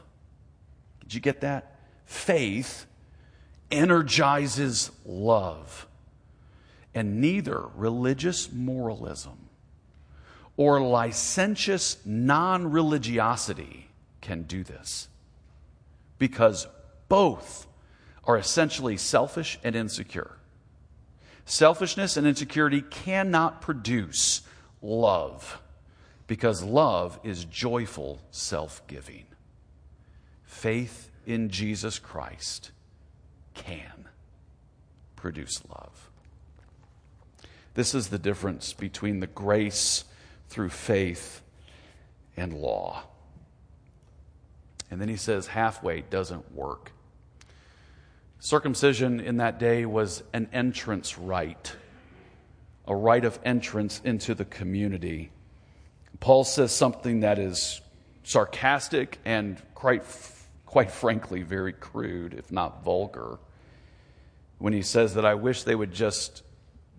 Did 1.00 1.14
you 1.14 1.20
get 1.20 1.40
that? 1.40 1.76
Faith 2.04 2.86
energizes 3.70 4.90
love. 5.04 5.88
And 6.94 7.20
neither 7.20 7.64
religious 7.74 8.52
moralism 8.52 9.48
or 10.56 10.80
licentious 10.80 11.96
non 12.04 12.70
religiosity 12.70 13.88
can 14.20 14.42
do 14.42 14.62
this 14.62 15.08
because 16.18 16.66
both 17.08 17.66
are 18.24 18.36
essentially 18.36 18.96
selfish 18.96 19.58
and 19.64 19.74
insecure. 19.74 20.36
Selfishness 21.44 22.16
and 22.16 22.26
insecurity 22.26 22.82
cannot 22.82 23.60
produce 23.60 24.42
love 24.80 25.60
because 26.26 26.62
love 26.62 27.18
is 27.24 27.44
joyful 27.44 28.20
self 28.30 28.86
giving. 28.86 29.24
Faith 30.44 31.10
in 31.26 31.48
Jesus 31.48 31.98
Christ 31.98 32.70
can 33.54 34.08
produce 35.16 35.62
love. 35.68 36.01
This 37.74 37.94
is 37.94 38.08
the 38.08 38.18
difference 38.18 38.72
between 38.72 39.20
the 39.20 39.26
grace 39.26 40.04
through 40.48 40.68
faith 40.68 41.40
and 42.36 42.52
law. 42.52 43.04
And 44.90 45.00
then 45.00 45.08
he 45.08 45.16
says 45.16 45.46
halfway 45.46 46.02
doesn't 46.02 46.54
work. 46.54 46.92
Circumcision 48.40 49.20
in 49.20 49.38
that 49.38 49.58
day 49.58 49.86
was 49.86 50.22
an 50.32 50.48
entrance 50.52 51.16
rite, 51.16 51.76
a 52.86 52.94
rite 52.94 53.24
of 53.24 53.38
entrance 53.44 54.02
into 54.04 54.34
the 54.34 54.44
community. 54.44 55.30
Paul 56.20 56.44
says 56.44 56.72
something 56.72 57.20
that 57.20 57.38
is 57.38 57.80
sarcastic 58.24 59.18
and 59.24 59.60
quite, 59.74 60.02
quite 60.66 60.90
frankly 60.90 61.42
very 61.42 61.72
crude, 61.72 62.34
if 62.34 62.52
not 62.52 62.84
vulgar, 62.84 63.38
when 64.58 64.72
he 64.72 64.82
says 64.82 65.14
that 65.14 65.24
I 65.24 65.34
wish 65.34 65.62
they 65.62 65.74
would 65.74 65.92
just 65.92 66.42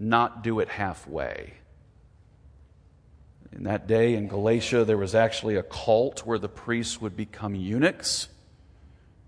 not 0.03 0.43
do 0.43 0.59
it 0.59 0.69
halfway. 0.69 1.53
In 3.51 3.63
that 3.63 3.87
day 3.87 4.15
in 4.15 4.27
Galatia, 4.27 4.83
there 4.83 4.97
was 4.97 5.13
actually 5.13 5.55
a 5.55 5.63
cult 5.63 6.25
where 6.25 6.39
the 6.39 6.49
priests 6.49 6.99
would 6.99 7.15
become 7.15 7.55
eunuchs 7.55 8.29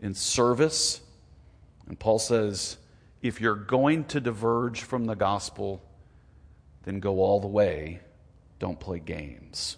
in 0.01 0.13
service 0.13 1.01
and 1.87 1.99
Paul 1.99 2.19
says, 2.19 2.77
if 3.21 3.41
you're 3.41 3.55
going 3.55 4.05
to 4.05 4.19
diverge 4.19 4.81
from 4.81 5.05
the 5.05 5.15
gospel, 5.15 5.81
then 6.83 6.99
go 6.99 7.21
all 7.21 7.39
the 7.39 7.47
way. 7.47 7.99
Don't 8.59 8.79
play 8.79 8.99
games. 8.99 9.77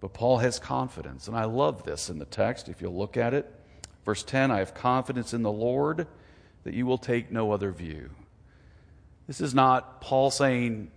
But 0.00 0.12
Paul 0.12 0.38
has 0.38 0.58
confidence, 0.58 1.26
and 1.26 1.36
I 1.36 1.44
love 1.44 1.82
this 1.82 2.08
in 2.08 2.18
the 2.18 2.24
text 2.24 2.68
if 2.68 2.80
you'll 2.80 2.96
look 2.96 3.16
at 3.16 3.34
it. 3.34 3.52
Verse 4.04 4.22
10 4.22 4.50
I 4.50 4.58
have 4.58 4.74
confidence 4.74 5.34
in 5.34 5.42
the 5.42 5.52
Lord 5.52 6.06
that 6.64 6.74
you 6.74 6.86
will 6.86 6.98
take 6.98 7.32
no 7.32 7.50
other 7.50 7.72
view. 7.72 8.10
This 9.28 9.40
is 9.40 9.54
not 9.54 10.00
Paul 10.00 10.32
saying, 10.32 10.90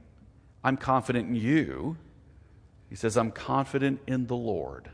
I'm 0.64 0.78
confident 0.78 1.28
in 1.28 1.36
you. 1.36 1.98
He 2.90 2.96
says, 2.96 3.18
I'm 3.18 3.30
confident 3.32 4.00
in 4.08 4.26
the 4.26 4.36
Lord. 4.36 4.90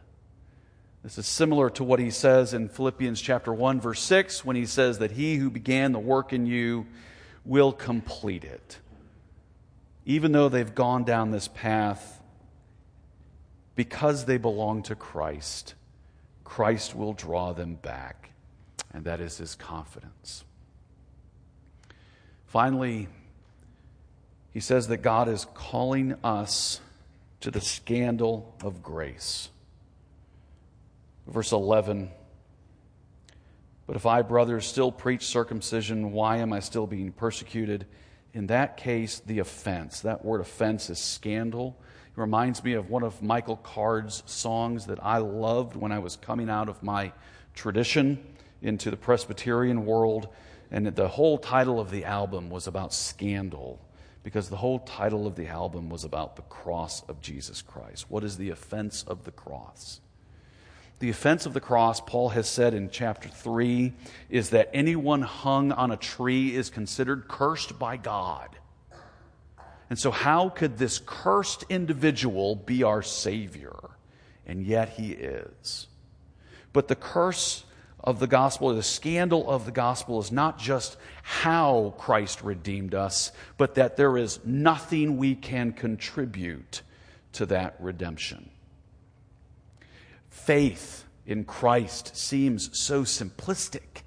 This 1.03 1.19
is 1.19 1.27
similar 1.27 1.69
to 1.69 1.83
what 1.83 1.99
he 1.99 2.09
says 2.09 2.53
in 2.53 2.67
Philippians 2.67 3.21
chapter 3.21 3.53
1 3.53 3.79
verse 3.79 4.01
6 4.01 4.43
when 4.43 4.55
he 4.55 4.65
says 4.65 4.97
that 4.99 5.11
he 5.11 5.37
who 5.37 5.49
began 5.49 5.93
the 5.93 5.99
work 5.99 6.33
in 6.33 6.45
you 6.47 6.87
will 7.45 7.71
complete 7.71 8.43
it. 8.43 8.79
Even 10.03 10.31
though 10.31 10.49
they've 10.49 10.73
gone 10.73 11.03
down 11.03 11.31
this 11.31 11.47
path 11.47 12.21
because 13.75 14.25
they 14.25 14.37
belong 14.37 14.81
to 14.83 14.95
Christ, 14.95 15.75
Christ 16.43 16.95
will 16.95 17.13
draw 17.13 17.53
them 17.53 17.75
back. 17.75 18.31
And 18.91 19.05
that 19.05 19.21
is 19.21 19.37
his 19.37 19.53
confidence. 19.53 20.43
Finally, 22.47 23.07
he 24.57 24.61
says 24.61 24.87
that 24.87 25.03
God 25.03 25.29
is 25.29 25.45
calling 25.53 26.15
us 26.23 26.81
to 27.41 27.51
the 27.51 27.61
scandal 27.61 28.55
of 28.63 28.81
grace. 28.81 29.49
Verse 31.27 31.51
11 31.51 32.09
But 33.85 33.97
if 33.97 34.07
I, 34.07 34.23
brothers, 34.23 34.65
still 34.65 34.91
preach 34.91 35.27
circumcision, 35.27 36.11
why 36.11 36.37
am 36.37 36.53
I 36.53 36.61
still 36.61 36.87
being 36.87 37.11
persecuted? 37.11 37.85
In 38.33 38.47
that 38.47 38.77
case, 38.77 39.19
the 39.19 39.37
offense, 39.37 40.01
that 40.01 40.25
word 40.25 40.41
offense 40.41 40.89
is 40.89 40.97
scandal. 40.97 41.79
It 42.07 42.19
reminds 42.19 42.63
me 42.63 42.73
of 42.73 42.89
one 42.89 43.03
of 43.03 43.21
Michael 43.21 43.57
Card's 43.57 44.23
songs 44.25 44.87
that 44.87 44.97
I 45.05 45.19
loved 45.19 45.75
when 45.75 45.91
I 45.91 45.99
was 45.99 46.15
coming 46.15 46.49
out 46.49 46.67
of 46.67 46.81
my 46.81 47.13
tradition 47.53 48.25
into 48.63 48.89
the 48.89 48.97
Presbyterian 48.97 49.85
world. 49.85 50.29
And 50.71 50.87
the 50.87 51.09
whole 51.09 51.37
title 51.37 51.79
of 51.79 51.91
the 51.91 52.05
album 52.05 52.49
was 52.49 52.65
about 52.65 52.91
scandal 52.91 53.79
because 54.27 54.49
the 54.49 54.57
whole 54.57 54.79
title 54.79 55.25
of 55.25 55.37
the 55.37 55.47
album 55.47 55.89
was 55.89 56.03
about 56.03 56.35
the 56.35 56.41
cross 56.41 57.01
of 57.07 57.21
Jesus 57.21 57.61
Christ. 57.61 58.07
What 58.09 58.25
is 58.25 58.35
the 58.35 58.49
offense 58.49 59.05
of 59.07 59.23
the 59.23 59.31
cross? 59.31 60.01
The 60.99 61.09
offense 61.09 61.45
of 61.45 61.53
the 61.53 61.61
cross, 61.61 62.01
Paul 62.01 62.27
has 62.27 62.49
said 62.49 62.73
in 62.73 62.89
chapter 62.89 63.29
3, 63.29 63.93
is 64.29 64.49
that 64.49 64.69
anyone 64.73 65.21
hung 65.21 65.71
on 65.71 65.91
a 65.91 65.95
tree 65.95 66.53
is 66.53 66.69
considered 66.69 67.29
cursed 67.29 67.79
by 67.79 67.95
God. 67.95 68.49
And 69.89 69.97
so, 69.97 70.11
how 70.11 70.49
could 70.49 70.77
this 70.77 70.99
cursed 71.05 71.63
individual 71.69 72.57
be 72.57 72.83
our 72.83 73.03
Savior? 73.03 73.79
And 74.45 74.61
yet 74.61 74.89
he 74.89 75.13
is. 75.13 75.87
But 76.73 76.89
the 76.89 76.95
curse 76.95 77.63
of 78.07 78.19
the 78.19 78.27
gospel, 78.27 78.73
the 78.73 78.81
scandal 78.81 79.49
of 79.49 79.65
the 79.65 79.71
gospel, 79.71 80.17
is 80.21 80.31
not 80.31 80.57
just 80.57 80.95
how 81.23 81.93
Christ 81.97 82.41
redeemed 82.41 82.95
us, 82.95 83.33
but 83.57 83.75
that 83.75 83.97
there 83.97 84.17
is 84.17 84.39
nothing 84.45 85.17
we 85.17 85.35
can 85.35 85.73
contribute 85.73 86.83
to 87.33 87.45
that 87.47 87.75
redemption. 87.81 88.49
Faith 90.29 91.03
in 91.25 91.43
Christ 91.43 92.15
seems 92.15 92.69
so 92.79 93.03
simplistic. 93.03 94.03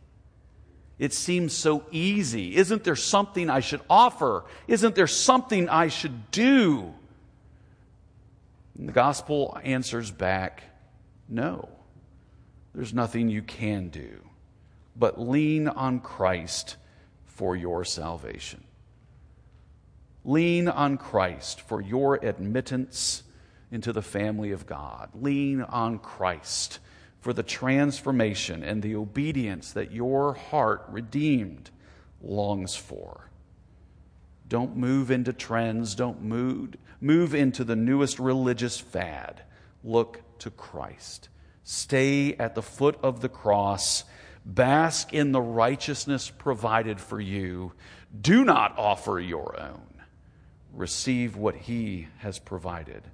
It 0.98 1.12
seems 1.12 1.52
so 1.52 1.84
easy. 1.90 2.56
Isn't 2.56 2.84
there 2.84 2.96
something 2.96 3.50
I 3.50 3.60
should 3.60 3.82
offer? 3.90 4.46
Isn't 4.66 4.94
there 4.94 5.08
something 5.08 5.68
I 5.68 5.88
should 5.88 6.30
do? 6.30 6.94
And 8.78 8.88
the 8.88 8.92
gospel 8.92 9.58
answers 9.62 10.10
back 10.10 10.62
no. 11.28 11.68
There's 12.74 12.94
nothing 12.94 13.28
you 13.28 13.42
can 13.42 13.88
do 13.88 14.20
but 14.96 15.20
lean 15.20 15.66
on 15.66 16.00
Christ 16.00 16.76
for 17.24 17.56
your 17.56 17.84
salvation. 17.84 18.64
Lean 20.24 20.68
on 20.68 20.98
Christ 20.98 21.62
for 21.62 21.80
your 21.80 22.16
admittance 22.16 23.22
into 23.72 23.92
the 23.92 24.02
family 24.02 24.52
of 24.52 24.66
God. 24.66 25.08
Lean 25.14 25.62
on 25.62 25.98
Christ 25.98 26.80
for 27.20 27.32
the 27.32 27.42
transformation 27.42 28.62
and 28.62 28.82
the 28.82 28.96
obedience 28.96 29.72
that 29.72 29.92
your 29.92 30.34
heart 30.34 30.84
redeemed 30.88 31.70
longs 32.20 32.74
for. 32.74 33.30
Don't 34.48 34.76
move 34.76 35.10
into 35.10 35.32
trends, 35.32 35.94
don't 35.94 36.22
move, 36.22 36.74
move 37.00 37.34
into 37.34 37.64
the 37.64 37.76
newest 37.76 38.18
religious 38.18 38.78
fad. 38.78 39.42
Look 39.82 40.20
to 40.40 40.50
Christ. 40.50 41.28
Stay 41.72 42.34
at 42.34 42.56
the 42.56 42.62
foot 42.62 42.98
of 43.00 43.20
the 43.20 43.28
cross. 43.28 44.02
Bask 44.44 45.14
in 45.14 45.30
the 45.30 45.40
righteousness 45.40 46.28
provided 46.28 47.00
for 47.00 47.20
you. 47.20 47.70
Do 48.20 48.44
not 48.44 48.76
offer 48.76 49.20
your 49.20 49.54
own. 49.56 49.86
Receive 50.72 51.36
what 51.36 51.54
He 51.54 52.08
has 52.18 52.40
provided. 52.40 53.04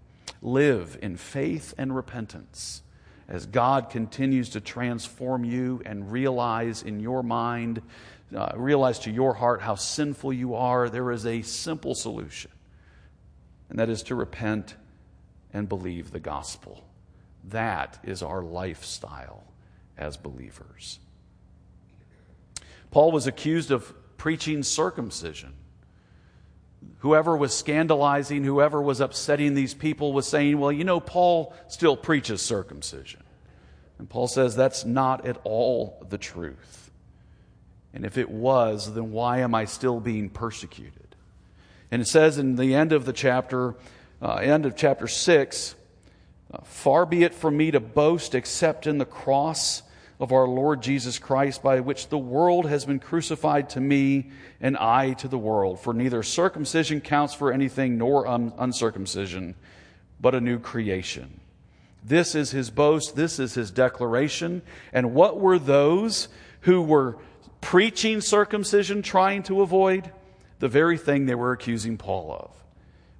Live 0.40 0.99
in 1.03 1.19
faith 1.19 1.75
and 1.77 1.95
repentance 1.95 2.81
as 3.29 3.45
God 3.45 3.90
continues 3.90 4.49
to 4.51 4.62
transform 4.62 5.45
you 5.45 5.83
and 5.85 6.11
realize 6.11 6.83
in 6.83 6.99
your 6.99 7.23
mind, 7.23 7.83
uh, 8.35 8.53
realize 8.57 9.01
to 9.01 9.11
your 9.11 9.35
heart 9.35 9.61
how 9.61 9.75
sinful 9.75 10.33
you 10.33 10.55
are. 10.55 10.88
There 10.88 11.11
is 11.11 11.27
a 11.27 11.42
simple 11.42 11.95
solution, 11.95 12.53
and 13.69 13.79
that 13.79 13.90
is 13.90 14.03
to 14.05 14.14
repent 14.14 14.77
and 15.53 15.69
believe 15.69 16.11
the 16.11 16.21
gospel. 16.21 16.86
That 17.51 17.99
is 18.03 18.23
our 18.23 18.43
lifestyle 18.43 19.45
as 19.97 20.17
believers. 20.17 20.99
Paul 22.91 23.13
was 23.13 23.27
accused 23.27 23.71
of 23.71 23.93
preaching 24.17 24.63
circumcision. 24.63 25.53
Whoever 26.99 27.37
was 27.37 27.55
scandalizing, 27.55 28.45
whoever 28.45 28.81
was 28.81 29.01
upsetting 29.01 29.55
these 29.55 29.75
people 29.75 30.13
was 30.13 30.27
saying, 30.27 30.59
well, 30.59 30.73
you 30.73 30.85
know, 30.85 31.01
Paul 31.01 31.55
still 31.69 31.97
preaches 31.97 32.43
circumcision. 32.43 33.23
And 33.99 34.09
Paul 34.09 34.29
says 34.29 34.57
that's 34.57 34.85
not 34.85 35.27
at 35.27 35.39
all 35.45 36.05
the 36.09 36.19
truth. 36.19 36.91
And 37.95 38.05
if 38.05 38.19
it 38.19 38.31
was, 38.31 38.93
then 38.93 39.11
why 39.11 39.39
am 39.39 39.55
I 39.55 39.65
still 39.65 40.01
being 40.01 40.29
persecuted? 40.29 41.17
And 41.91 42.03
it 42.03 42.07
says 42.07 42.37
in 42.39 42.57
the 42.57 42.75
end 42.75 42.93
of 42.93 43.05
the 43.05 43.13
chapter, 43.13 43.75
uh, 44.21 44.35
end 44.35 44.67
of 44.67 44.77
chapter 44.77 45.07
6, 45.07 45.75
Uh, 46.53 46.59
far 46.65 47.05
be 47.05 47.25
it 47.25 47.35
from 47.35 47.57
me 47.57 47.71
to 47.71 47.81
boast 47.81 48.35
except 48.35 48.87
in 48.87 48.99
the 48.99 49.05
cross 49.05 49.83
of 50.19 50.33
our 50.33 50.47
Lord 50.47 50.83
Jesus 50.83 51.19
Christ, 51.19 51.63
by 51.63 51.81
which 51.81 52.09
the 52.09 52.19
world 52.19 52.67
has 52.67 52.87
been 52.87 52.99
crucified 52.99 53.69
to 53.71 53.81
me 53.81 54.31
and 54.61 54.77
I 54.77 55.13
to 55.15 55.29
the 55.29 55.39
world. 55.39 55.81
For 55.81 55.93
neither 55.93 56.23
circumcision 56.23 57.01
counts 57.01 57.35
for 57.35 57.53
anything 57.53 57.99
nor 57.99 58.25
uncircumcision, 58.27 59.55
but 60.21 60.35
a 60.35 60.41
new 60.41 60.59
creation. 60.59 61.41
This 62.03 62.35
is 62.35 62.53
his 62.53 62.71
boast, 62.71 63.17
this 63.17 63.39
is 63.39 63.55
his 63.55 63.71
declaration. 63.71 64.63
And 64.93 65.13
what 65.13 65.39
were 65.39 65.59
those 65.59 66.29
who 66.61 66.81
were 66.81 67.19
preaching 67.61 68.21
circumcision 68.21 69.03
trying 69.03 69.43
to 69.45 69.61
avoid? 69.61 70.11
The 70.61 70.69
very 70.69 70.97
thing 70.97 71.27
they 71.27 71.35
were 71.35 71.53
accusing 71.53 71.99
Paul 71.99 72.33
of. 72.33 72.66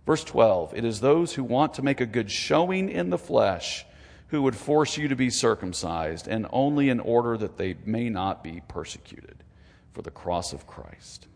Verse 0.07 0.25
12 0.25 0.75
It 0.75 0.85
is 0.85 1.01
those 1.01 1.35
who 1.35 1.45
want 1.45 1.75
to 1.75 1.83
make 1.83 2.01
a 2.01 2.07
good 2.07 2.31
showing 2.31 2.88
in 2.88 3.11
the 3.11 3.19
flesh 3.19 3.85
who 4.29 4.42
would 4.42 4.57
force 4.57 4.97
you 4.97 5.09
to 5.09 5.16
be 5.16 5.31
circumcised, 5.31 6.27
and 6.27 6.47
only 6.51 6.88
in 6.88 6.99
order 6.99 7.37
that 7.37 7.57
they 7.59 7.77
may 7.85 8.09
not 8.09 8.42
be 8.42 8.61
persecuted 8.66 9.45
for 9.92 10.03
the 10.03 10.11
cross 10.11 10.53
of 10.53 10.66
Christ. 10.66 11.29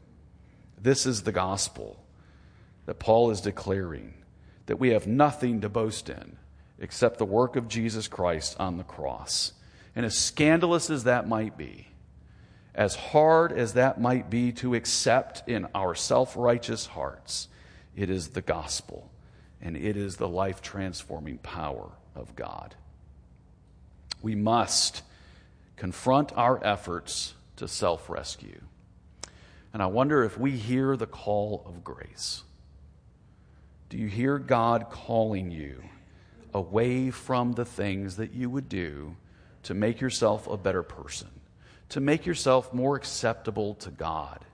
This 0.80 1.06
is 1.06 1.22
the 1.22 1.32
gospel 1.32 2.02
that 2.86 2.98
Paul 2.98 3.30
is 3.30 3.40
declaring 3.40 4.14
that 4.66 4.80
we 4.80 4.88
have 4.90 5.06
nothing 5.06 5.60
to 5.60 5.68
boast 5.68 6.08
in 6.08 6.36
except 6.80 7.18
the 7.18 7.24
work 7.24 7.54
of 7.54 7.68
Jesus 7.68 8.08
Christ 8.08 8.56
on 8.58 8.76
the 8.76 8.84
cross. 8.84 9.52
And 9.94 10.04
as 10.04 10.18
scandalous 10.18 10.90
as 10.90 11.04
that 11.04 11.28
might 11.28 11.56
be, 11.56 11.88
as 12.74 12.94
hard 12.94 13.52
as 13.52 13.74
that 13.74 14.00
might 14.00 14.30
be 14.30 14.52
to 14.52 14.74
accept 14.74 15.48
in 15.48 15.68
our 15.74 15.94
self 15.94 16.36
righteous 16.36 16.86
hearts, 16.86 17.48
it 17.96 18.10
is 18.10 18.28
the 18.28 18.42
gospel, 18.42 19.10
and 19.60 19.76
it 19.76 19.96
is 19.96 20.16
the 20.16 20.28
life 20.28 20.62
transforming 20.62 21.38
power 21.38 21.90
of 22.14 22.34
God. 22.36 22.74
We 24.22 24.34
must 24.34 25.02
confront 25.76 26.36
our 26.36 26.62
efforts 26.64 27.34
to 27.56 27.66
self 27.66 28.08
rescue. 28.08 28.60
And 29.72 29.82
I 29.82 29.86
wonder 29.86 30.24
if 30.24 30.38
we 30.38 30.52
hear 30.52 30.96
the 30.96 31.06
call 31.06 31.62
of 31.66 31.84
grace. 31.84 32.42
Do 33.88 33.98
you 33.98 34.08
hear 34.08 34.38
God 34.38 34.86
calling 34.90 35.50
you 35.50 35.82
away 36.52 37.10
from 37.10 37.52
the 37.52 37.64
things 37.64 38.16
that 38.16 38.32
you 38.32 38.50
would 38.50 38.68
do 38.68 39.16
to 39.64 39.74
make 39.74 40.00
yourself 40.00 40.46
a 40.48 40.56
better 40.56 40.82
person, 40.82 41.28
to 41.90 42.00
make 42.00 42.26
yourself 42.26 42.72
more 42.72 42.96
acceptable 42.96 43.74
to 43.74 43.90
God? 43.90 44.44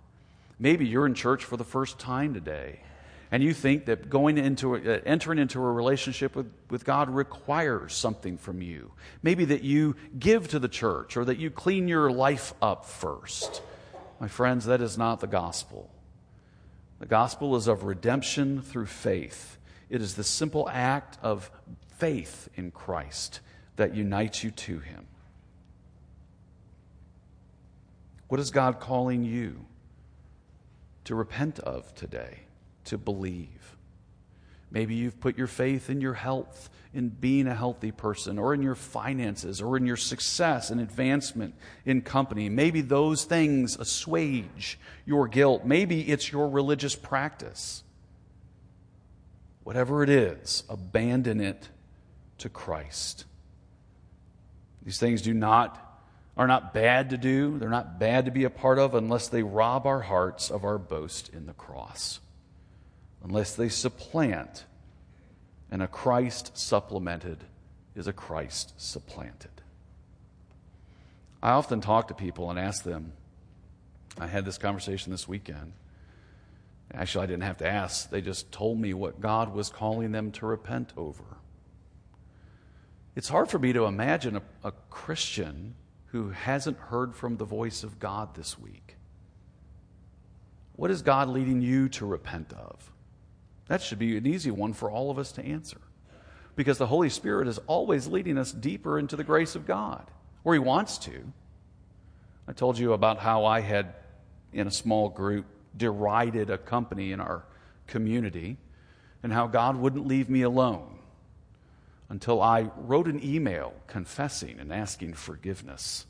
Maybe 0.59 0.87
you're 0.87 1.07
in 1.07 1.15
church 1.15 1.45
for 1.45 1.57
the 1.57 1.65
first 1.65 1.99
time 1.99 2.35
today 2.35 2.81
and 3.31 3.43
you 3.43 3.53
think 3.53 3.87
that 3.87 4.09
going 4.09 4.39
into 4.39 4.77
uh, 4.77 5.01
entering 5.05 5.39
into 5.39 5.59
a 5.61 5.73
relationship 5.73 6.37
with, 6.37 6.51
with 6.71 6.85
God 6.85 7.11
requires 7.11 7.95
something 7.95 8.39
from 8.39 8.63
you. 8.63 8.93
Maybe 9.23 9.45
that 9.47 9.63
you 9.63 9.97
give 10.19 10.49
to 10.49 10.59
the 10.59 10.69
church 10.69 11.17
or 11.17 11.25
that 11.25 11.39
you 11.39 11.51
clean 11.51 11.89
your 11.89 12.11
life 12.11 12.55
up 12.63 12.85
first. 12.85 13.63
My 14.21 14.29
friends, 14.29 14.67
that 14.67 14.81
is 14.81 14.97
not 14.97 15.21
the 15.21 15.27
gospel. 15.27 15.91
The 16.99 17.07
gospel 17.07 17.57
is 17.57 17.69
of 17.69 17.85
redemption 17.85 18.63
through 18.63 18.87
faith. 18.87 19.59
It 19.91 20.01
is 20.01 20.15
the 20.15 20.25
simple 20.25 20.69
act 20.69 21.19
of 21.23 21.51
faith 21.99 22.49
in 22.55 22.71
Christ 22.71 23.41
that 23.77 23.95
unites 23.95 24.43
you 24.43 24.51
to 24.51 24.79
Him. 24.79 25.07
What 28.29 28.41
is 28.41 28.51
God 28.51 28.81
calling 28.81 29.25
you 29.25 29.67
to 31.05 31.15
repent 31.15 31.61
of 31.61 31.95
today? 31.95 32.46
To 32.87 32.99
believe. 32.99 33.77
Maybe 34.71 34.95
you've 34.95 35.21
put 35.21 35.39
your 35.39 35.47
faith 35.47 35.89
in 35.89 36.01
your 36.01 36.15
health, 36.15 36.71
in 36.93 37.09
being 37.09 37.47
a 37.47 37.55
healthy 37.55 37.93
person, 37.93 38.39
or 38.39 38.53
in 38.53 38.63
your 38.63 38.75
finances, 38.75 39.63
or 39.63 39.77
in 39.77 39.87
your 39.87 39.97
success 39.97 40.71
and 40.71 40.81
advancement 40.81 41.55
in 41.85 42.03
company. 42.03 42.49
Maybe 42.49 42.81
those 42.81 43.25
things 43.25 43.77
assuage 43.77 44.79
your 45.05 45.29
guilt. 45.29 45.65
Maybe 45.65 46.01
it's 46.03 46.33
your 46.33 46.49
religious 46.49 46.97
practice. 46.97 47.85
Whatever 49.63 50.03
it 50.03 50.11
is, 50.11 50.65
abandon 50.69 51.41
it 51.41 51.69
to 52.39 52.49
Christ. 52.49 53.25
These 54.83 54.99
things 54.99 55.23
do 55.23 55.35
not 55.35 55.83
are 56.37 56.47
not 56.47 56.75
bad 56.75 57.11
to 57.11 57.17
do, 57.17 57.59
they're 57.59 57.71
not 57.71 57.99
bad 57.99 58.27
to 58.27 58.31
be 58.31 58.45
a 58.45 58.51
part 58.51 58.79
of 58.79 58.95
unless 58.95 59.29
they 59.29 59.43
rob 59.43 59.87
our 59.87 60.01
hearts 60.01 60.51
of 60.51 60.65
our 60.65 60.77
boast 60.77 61.31
in 61.31 61.47
the 61.47 61.55
cross. 61.55 62.21
Unless 63.27 63.57
they 63.57 63.69
supplant, 63.69 64.67
and 65.69 65.83
a 65.83 65.89
Christ 65.89 66.57
supplemented 66.57 67.43
is 67.97 68.07
a 68.07 68.13
Christ 68.13 68.81
supplanted. 68.81 69.51
I 71.43 71.51
often 71.51 71.81
talk 71.81 72.07
to 72.07 72.15
people 72.15 72.51
and 72.51 72.59
ask 72.59 72.85
them, 72.85 73.13
I 74.17 74.29
had 74.29 74.45
this 74.45 74.59
conversation 74.59 75.11
this 75.11 75.27
weekend. 75.27 75.73
Actually, 76.95 77.25
I 77.25 77.27
didn't 77.27 77.43
have 77.43 77.57
to 77.59 77.67
ask, 77.67 78.11
they 78.11 78.21
just 78.21 78.53
told 78.53 78.79
me 78.79 78.95
what 78.95 79.21
God 79.21 79.53
was 79.53 79.71
calling 79.71 80.13
them 80.13 80.31
to 80.33 80.47
repent 80.47 80.93
over. 80.97 81.25
It's 83.17 83.29
hard 83.29 83.51
for 83.51 83.59
me 83.59 83.73
to 83.73 83.87
imagine 83.87 84.37
a, 84.37 84.43
a 84.63 84.73
Christian 84.89 85.75
who 86.07 86.31
hasn't 86.31 86.79
heard 86.79 87.17
from 87.17 87.39
the 87.39 87.45
voice 87.45 87.83
of 87.83 87.99
God 87.99 88.37
this 88.37 88.57
week. 88.57 88.95
What 90.77 90.93
is 90.93 91.03
God 91.03 91.29
leading 91.29 91.61
you 91.61 91.89
to 91.89 92.07
repent 92.07 92.53
of? 92.53 92.93
That 93.69 93.83
should 93.83 93.99
be 93.99 94.17
an 94.17 94.27
easy 94.27 94.51
one 94.51 94.73
for 94.73 94.91
all 94.91 95.11
of 95.11 95.19
us 95.19 95.33
to 95.33 95.45
answer. 95.45 95.81
Because 96.55 96.79
the 96.79 96.87
Holy 96.87 97.11
Spirit 97.11 97.49
is 97.49 97.59
always 97.67 98.07
leading 98.07 98.39
us 98.39 98.53
deeper 98.53 98.99
into 98.99 99.17
the 99.17 99.25
grace 99.25 99.55
of 99.55 99.67
God, 99.67 100.11
where 100.43 100.55
He 100.55 100.59
wants 100.59 100.99
to. 100.99 101.33
I 102.49 102.53
told 102.53 102.79
you 102.79 102.93
about 102.93 103.19
how 103.19 103.45
I 103.45 103.61
had, 103.61 103.95
in 104.53 104.67
a 104.67 104.71
small 104.71 105.09
group, 105.09 105.47
derided 105.77 106.49
a 106.49 106.59
company 106.59 107.13
in 107.13 107.21
our 107.21 107.45
community 107.87 108.57
and 109.23 109.33
how 109.33 109.47
God 109.47 109.77
wouldn't 109.77 110.07
leave 110.07 110.31
me 110.31 110.43
alone 110.43 110.99
until 112.09 112.41
I 112.41 112.71
wrote 112.77 113.09
an 113.09 113.23
email 113.23 113.75
confessing 113.87 114.61
and 114.61 114.73
asking 114.73 115.15
forgiveness. 115.15 116.07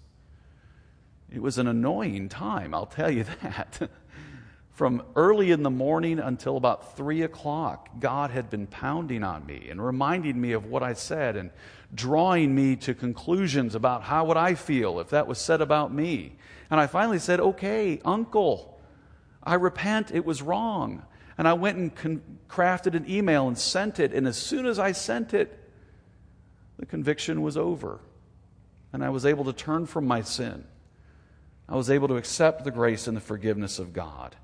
It 1.33 1.43
was 1.43 1.59
an 1.59 1.67
annoying 1.67 2.29
time, 2.29 2.75
I'll 2.75 2.87
tell 2.87 3.11
you 3.11 3.25
that. 3.43 3.91
From 4.77 5.03
early 5.17 5.53
in 5.53 5.63
the 5.63 5.71
morning 5.71 6.19
until 6.19 6.59
about 6.59 6.99
three 6.99 7.23
o'clock, 7.23 7.89
God 7.99 8.31
had 8.31 8.51
been 8.51 8.67
pounding 8.67 9.25
on 9.25 9.47
me 9.47 9.69
and 9.71 9.83
reminding 9.83 10.39
me 10.39 10.53
of 10.53 10.67
what 10.67 10.83
I 10.83 10.93
said 10.93 11.35
and 11.35 11.51
drawing 11.95 12.55
me 12.55 12.77
to 12.77 12.93
conclusions 12.93 13.75
about 13.75 14.03
how 14.03 14.27
would 14.27 14.37
I 14.37 14.55
feel 14.55 15.01
if 15.01 15.09
that 15.09 15.27
was 15.27 15.39
said 15.39 15.63
about 15.63 15.95
me. 15.95 16.37
And 16.69 16.79
I 16.79 16.89
finally 16.89 17.19
said, 17.19 17.41
Okay, 17.41 18.03
uncle, 18.05 18.79
I 19.43 19.55
repent, 19.55 20.11
it 20.11 20.27
was 20.27 20.43
wrong. 20.43 21.07
And 21.39 21.49
I 21.49 21.55
went 21.55 21.79
and 21.79 21.95
con- 21.95 22.39
crafted 22.47 22.95
an 22.95 23.09
email 23.09 23.49
and 23.49 23.57
sent 23.57 23.99
it. 23.99 24.13
And 24.13 24.29
as 24.29 24.37
soon 24.37 24.67
as 24.67 24.79
I 24.79 24.93
sent 24.93 25.33
it, 25.33 25.59
the 26.79 26.85
conviction 26.85 27.41
was 27.41 27.57
over. 27.57 28.01
And 28.93 29.03
I 29.03 29.09
was 29.09 29.25
able 29.25 29.47
to 29.47 29.55
turn 29.55 29.87
from 29.87 30.07
my 30.07 30.21
sin. 30.21 30.67
I 31.67 31.77
was 31.77 31.89
able 31.89 32.09
to 32.09 32.17
accept 32.17 32.65
the 32.65 32.71
grace 32.71 33.07
and 33.07 33.17
the 33.17 33.23
forgiveness 33.23 33.79
of 33.79 33.95
God. 33.95 34.37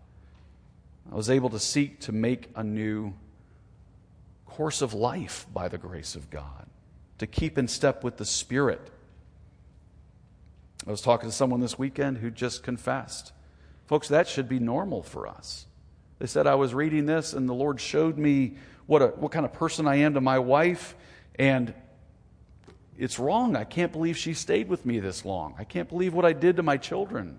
I 1.12 1.14
was 1.14 1.28
able 1.28 1.50
to 1.50 1.58
seek 1.58 2.00
to 2.00 2.12
make 2.12 2.48
a 2.56 2.64
new 2.64 3.12
course 4.46 4.80
of 4.80 4.94
life 4.94 5.46
by 5.52 5.68
the 5.68 5.76
grace 5.76 6.16
of 6.16 6.30
God, 6.30 6.66
to 7.18 7.26
keep 7.26 7.58
in 7.58 7.68
step 7.68 8.02
with 8.02 8.16
the 8.16 8.24
Spirit. 8.24 8.90
I 10.86 10.90
was 10.90 11.02
talking 11.02 11.28
to 11.28 11.36
someone 11.36 11.60
this 11.60 11.78
weekend 11.78 12.18
who 12.18 12.30
just 12.30 12.62
confessed. 12.62 13.32
Folks, 13.84 14.08
that 14.08 14.26
should 14.26 14.48
be 14.48 14.58
normal 14.58 15.02
for 15.02 15.26
us. 15.26 15.66
They 16.18 16.26
said, 16.26 16.46
I 16.46 16.54
was 16.54 16.72
reading 16.72 17.04
this, 17.04 17.34
and 17.34 17.46
the 17.46 17.52
Lord 17.52 17.78
showed 17.78 18.16
me 18.16 18.56
what, 18.86 19.02
a, 19.02 19.08
what 19.08 19.32
kind 19.32 19.44
of 19.44 19.52
person 19.52 19.86
I 19.86 19.96
am 19.96 20.14
to 20.14 20.20
my 20.22 20.38
wife, 20.38 20.96
and 21.34 21.74
it's 22.96 23.18
wrong. 23.18 23.54
I 23.54 23.64
can't 23.64 23.92
believe 23.92 24.16
she 24.16 24.32
stayed 24.32 24.66
with 24.66 24.86
me 24.86 24.98
this 24.98 25.26
long. 25.26 25.56
I 25.58 25.64
can't 25.64 25.90
believe 25.90 26.14
what 26.14 26.24
I 26.24 26.32
did 26.32 26.56
to 26.56 26.62
my 26.62 26.78
children. 26.78 27.38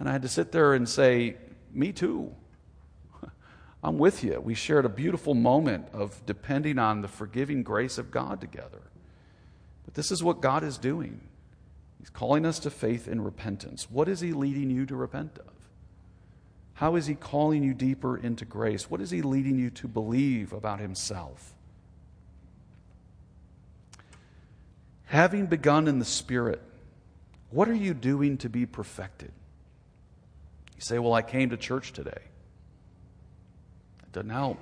And 0.00 0.08
I 0.08 0.12
had 0.12 0.22
to 0.22 0.28
sit 0.28 0.50
there 0.50 0.74
and 0.74 0.88
say, 0.88 1.36
Me 1.72 1.92
too. 1.92 2.34
I'm 3.82 3.98
with 3.98 4.22
you. 4.22 4.40
We 4.40 4.54
shared 4.54 4.84
a 4.84 4.88
beautiful 4.88 5.34
moment 5.34 5.88
of 5.92 6.24
depending 6.24 6.78
on 6.78 7.02
the 7.02 7.08
forgiving 7.08 7.62
grace 7.62 7.98
of 7.98 8.10
God 8.10 8.40
together. 8.40 8.82
But 9.84 9.94
this 9.94 10.12
is 10.12 10.22
what 10.22 10.40
God 10.40 10.62
is 10.62 10.78
doing. 10.78 11.20
He's 11.98 12.10
calling 12.10 12.46
us 12.46 12.60
to 12.60 12.70
faith 12.70 13.08
and 13.08 13.24
repentance. 13.24 13.90
What 13.90 14.08
is 14.08 14.20
He 14.20 14.32
leading 14.32 14.70
you 14.70 14.86
to 14.86 14.94
repent 14.94 15.38
of? 15.38 15.52
How 16.74 16.94
is 16.94 17.06
He 17.06 17.14
calling 17.14 17.64
you 17.64 17.74
deeper 17.74 18.16
into 18.16 18.44
grace? 18.44 18.88
What 18.88 19.00
is 19.00 19.10
He 19.10 19.22
leading 19.22 19.58
you 19.58 19.70
to 19.70 19.88
believe 19.88 20.52
about 20.52 20.78
Himself? 20.78 21.52
Having 25.06 25.46
begun 25.46 25.88
in 25.88 25.98
the 25.98 26.04
Spirit, 26.04 26.62
what 27.50 27.68
are 27.68 27.74
you 27.74 27.94
doing 27.94 28.38
to 28.38 28.48
be 28.48 28.64
perfected? 28.64 29.32
You 30.76 30.80
say, 30.80 30.98
Well, 30.98 31.12
I 31.12 31.22
came 31.22 31.50
to 31.50 31.56
church 31.56 31.92
today. 31.92 32.22
Doesn't 34.12 34.30
help. 34.30 34.58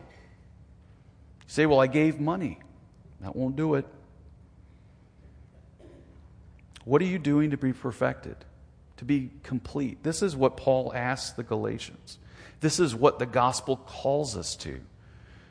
You 1.43 1.47
say, 1.49 1.67
Well, 1.67 1.81
I 1.81 1.87
gave 1.87 2.21
money. 2.21 2.59
That 3.21 3.37
won't 3.37 3.57
do 3.57 3.75
it. 3.75 3.87
What 6.85 7.03
are 7.03 7.07
you 7.07 7.19
doing 7.19 7.51
to 7.51 7.57
be 7.57 7.73
perfected? 7.73 8.37
To 8.99 9.05
be 9.05 9.31
complete? 9.43 10.03
This 10.03 10.23
is 10.23 10.35
what 10.35 10.57
Paul 10.57 10.93
asks 10.95 11.33
the 11.33 11.43
Galatians. 11.43 12.19
This 12.61 12.81
is 12.81 12.95
what 12.95 13.19
the 13.19 13.27
gospel 13.27 13.77
calls 13.77 14.37
us 14.37 14.57
to 14.57 14.81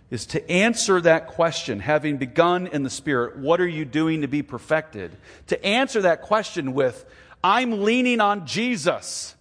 is 0.10 0.26
to 0.28 0.52
answer 0.52 1.00
that 1.02 1.28
question, 1.28 1.80
having 1.80 2.18
begun 2.18 2.68
in 2.68 2.84
the 2.84 2.90
Spirit, 2.90 3.38
what 3.38 3.62
are 3.62 3.68
you 3.68 3.86
doing 3.86 4.22
to 4.22 4.28
be 4.28 4.42
perfected? 4.42 5.16
To 5.48 5.66
answer 5.66 6.02
that 6.02 6.24
question 6.24 6.74
with, 6.74 7.06
I'm 7.44 7.84
leaning 7.84 8.20
on 8.20 8.48
Jesus. 8.48 9.36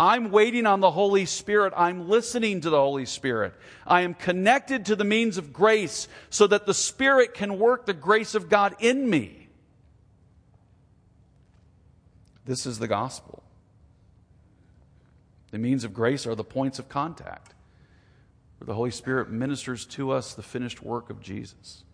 I'm 0.00 0.30
waiting 0.30 0.64
on 0.64 0.80
the 0.80 0.90
Holy 0.90 1.26
Spirit. 1.26 1.72
I'm 1.76 2.08
listening 2.08 2.60
to 2.60 2.70
the 2.70 2.78
Holy 2.78 3.04
Spirit. 3.04 3.52
I 3.86 4.02
am 4.02 4.14
connected 4.14 4.86
to 4.86 4.96
the 4.96 5.04
means 5.04 5.38
of 5.38 5.52
grace 5.52 6.06
so 6.30 6.46
that 6.46 6.66
the 6.66 6.74
Spirit 6.74 7.34
can 7.34 7.58
work 7.58 7.86
the 7.86 7.94
grace 7.94 8.34
of 8.34 8.48
God 8.48 8.76
in 8.78 9.10
me. 9.10 9.48
This 12.44 12.64
is 12.64 12.78
the 12.78 12.88
gospel. 12.88 13.42
The 15.50 15.58
means 15.58 15.82
of 15.82 15.92
grace 15.92 16.26
are 16.26 16.34
the 16.34 16.44
points 16.44 16.78
of 16.78 16.88
contact 16.88 17.54
where 18.58 18.66
the 18.66 18.74
Holy 18.74 18.90
Spirit 18.90 19.30
ministers 19.30 19.84
to 19.86 20.10
us 20.10 20.34
the 20.34 20.42
finished 20.42 20.82
work 20.82 21.10
of 21.10 21.20
Jesus. 21.20 21.84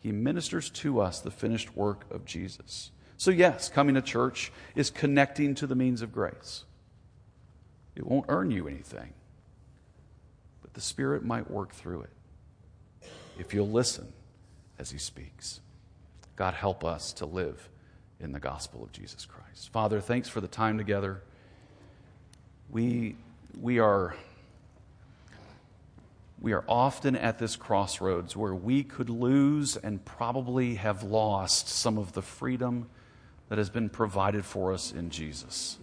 He 0.00 0.12
ministers 0.12 0.68
to 0.70 1.00
us 1.00 1.20
the 1.20 1.30
finished 1.30 1.76
work 1.76 2.04
of 2.10 2.24
Jesus. 2.24 2.90
So, 3.16 3.30
yes, 3.30 3.68
coming 3.68 3.94
to 3.94 4.02
church 4.02 4.52
is 4.74 4.90
connecting 4.90 5.54
to 5.56 5.66
the 5.66 5.74
means 5.74 6.02
of 6.02 6.12
grace. 6.12 6.64
It 7.94 8.06
won't 8.06 8.26
earn 8.28 8.50
you 8.50 8.66
anything, 8.66 9.12
but 10.62 10.74
the 10.74 10.80
Spirit 10.80 11.24
might 11.24 11.50
work 11.50 11.72
through 11.72 12.02
it 12.02 13.08
if 13.38 13.54
you'll 13.54 13.70
listen 13.70 14.12
as 14.78 14.90
He 14.90 14.98
speaks. 14.98 15.60
God, 16.36 16.54
help 16.54 16.84
us 16.84 17.12
to 17.14 17.26
live 17.26 17.68
in 18.18 18.32
the 18.32 18.40
gospel 18.40 18.82
of 18.82 18.90
Jesus 18.90 19.24
Christ. 19.24 19.70
Father, 19.70 20.00
thanks 20.00 20.28
for 20.28 20.40
the 20.40 20.48
time 20.48 20.78
together. 20.78 21.22
We, 22.70 23.16
we 23.60 23.78
are 23.78 24.14
we 26.40 26.52
are 26.52 26.64
often 26.68 27.16
at 27.16 27.38
this 27.38 27.56
crossroads 27.56 28.36
where 28.36 28.54
we 28.54 28.82
could 28.82 29.08
lose 29.08 29.78
and 29.78 30.04
probably 30.04 30.74
have 30.74 31.02
lost 31.02 31.68
some 31.70 31.96
of 31.96 32.12
the 32.12 32.20
freedom 32.20 32.90
that 33.48 33.58
has 33.58 33.70
been 33.70 33.88
provided 33.88 34.44
for 34.44 34.72
us 34.72 34.92
in 34.92 35.10
Jesus. 35.10 35.78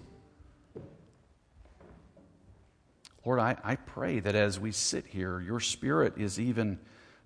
Lord, 3.25 3.39
I, 3.39 3.55
I 3.63 3.75
pray 3.75 4.19
that 4.19 4.35
as 4.35 4.59
we 4.59 4.71
sit 4.71 5.05
here, 5.05 5.39
your 5.39 5.59
Spirit 5.59 6.13
is 6.17 6.39
even 6.39 6.79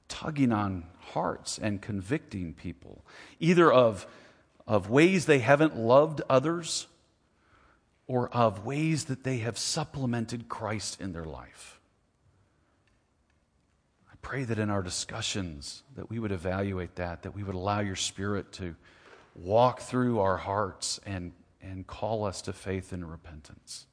tugging 0.07 0.51
on 0.51 0.85
hearts 0.99 1.57
and 1.57 1.81
convicting 1.81 2.53
people, 2.53 3.05
either 3.39 3.71
of, 3.71 4.05
of 4.67 4.89
ways 4.89 5.25
they 5.25 5.39
haven't 5.39 5.77
loved 5.77 6.21
others 6.29 6.87
or 8.07 8.29
of 8.29 8.65
ways 8.65 9.05
that 9.05 9.23
they 9.23 9.37
have 9.37 9.57
supplemented 9.57 10.49
Christ 10.49 10.99
in 10.99 11.13
their 11.13 11.25
life 11.25 11.75
I 14.15 14.27
pray 14.27 14.43
that 14.45 14.57
in 14.57 14.71
our 14.71 14.81
discussions 14.81 15.83
that 15.95 16.09
we 16.09 16.17
would 16.17 16.31
evaluate 16.31 16.95
that, 16.95 17.23
that 17.23 17.35
we 17.35 17.43
would 17.43 17.53
allow 17.53 17.81
your 17.81 17.95
spirit 17.95 18.51
to 18.53 18.75
walk 19.35 19.81
through 19.81 20.19
our 20.19 20.37
hearts 20.37 20.99
and, 21.05 21.33
and 21.61 21.85
call 21.85 22.25
us 22.25 22.41
to 22.43 22.53
faith 22.53 22.91
and 22.91 23.09
repentance. 23.09 23.85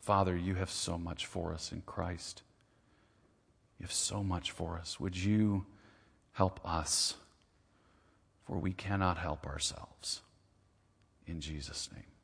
Father, 0.00 0.36
you 0.36 0.54
have 0.54 0.70
so 0.70 0.96
much 0.96 1.26
for 1.26 1.52
us 1.52 1.72
in 1.72 1.82
Christ. 1.82 2.42
You 3.78 3.84
have 3.84 3.92
so 3.92 4.22
much 4.22 4.52
for 4.52 4.78
us. 4.78 5.00
Would 5.00 5.16
you 5.16 5.66
help 6.32 6.60
us? 6.64 7.14
For 8.44 8.58
we 8.58 8.72
cannot 8.72 9.18
help 9.18 9.44
ourselves. 9.46 10.22
In 11.26 11.40
Jesus' 11.40 11.90
name. 11.92 12.15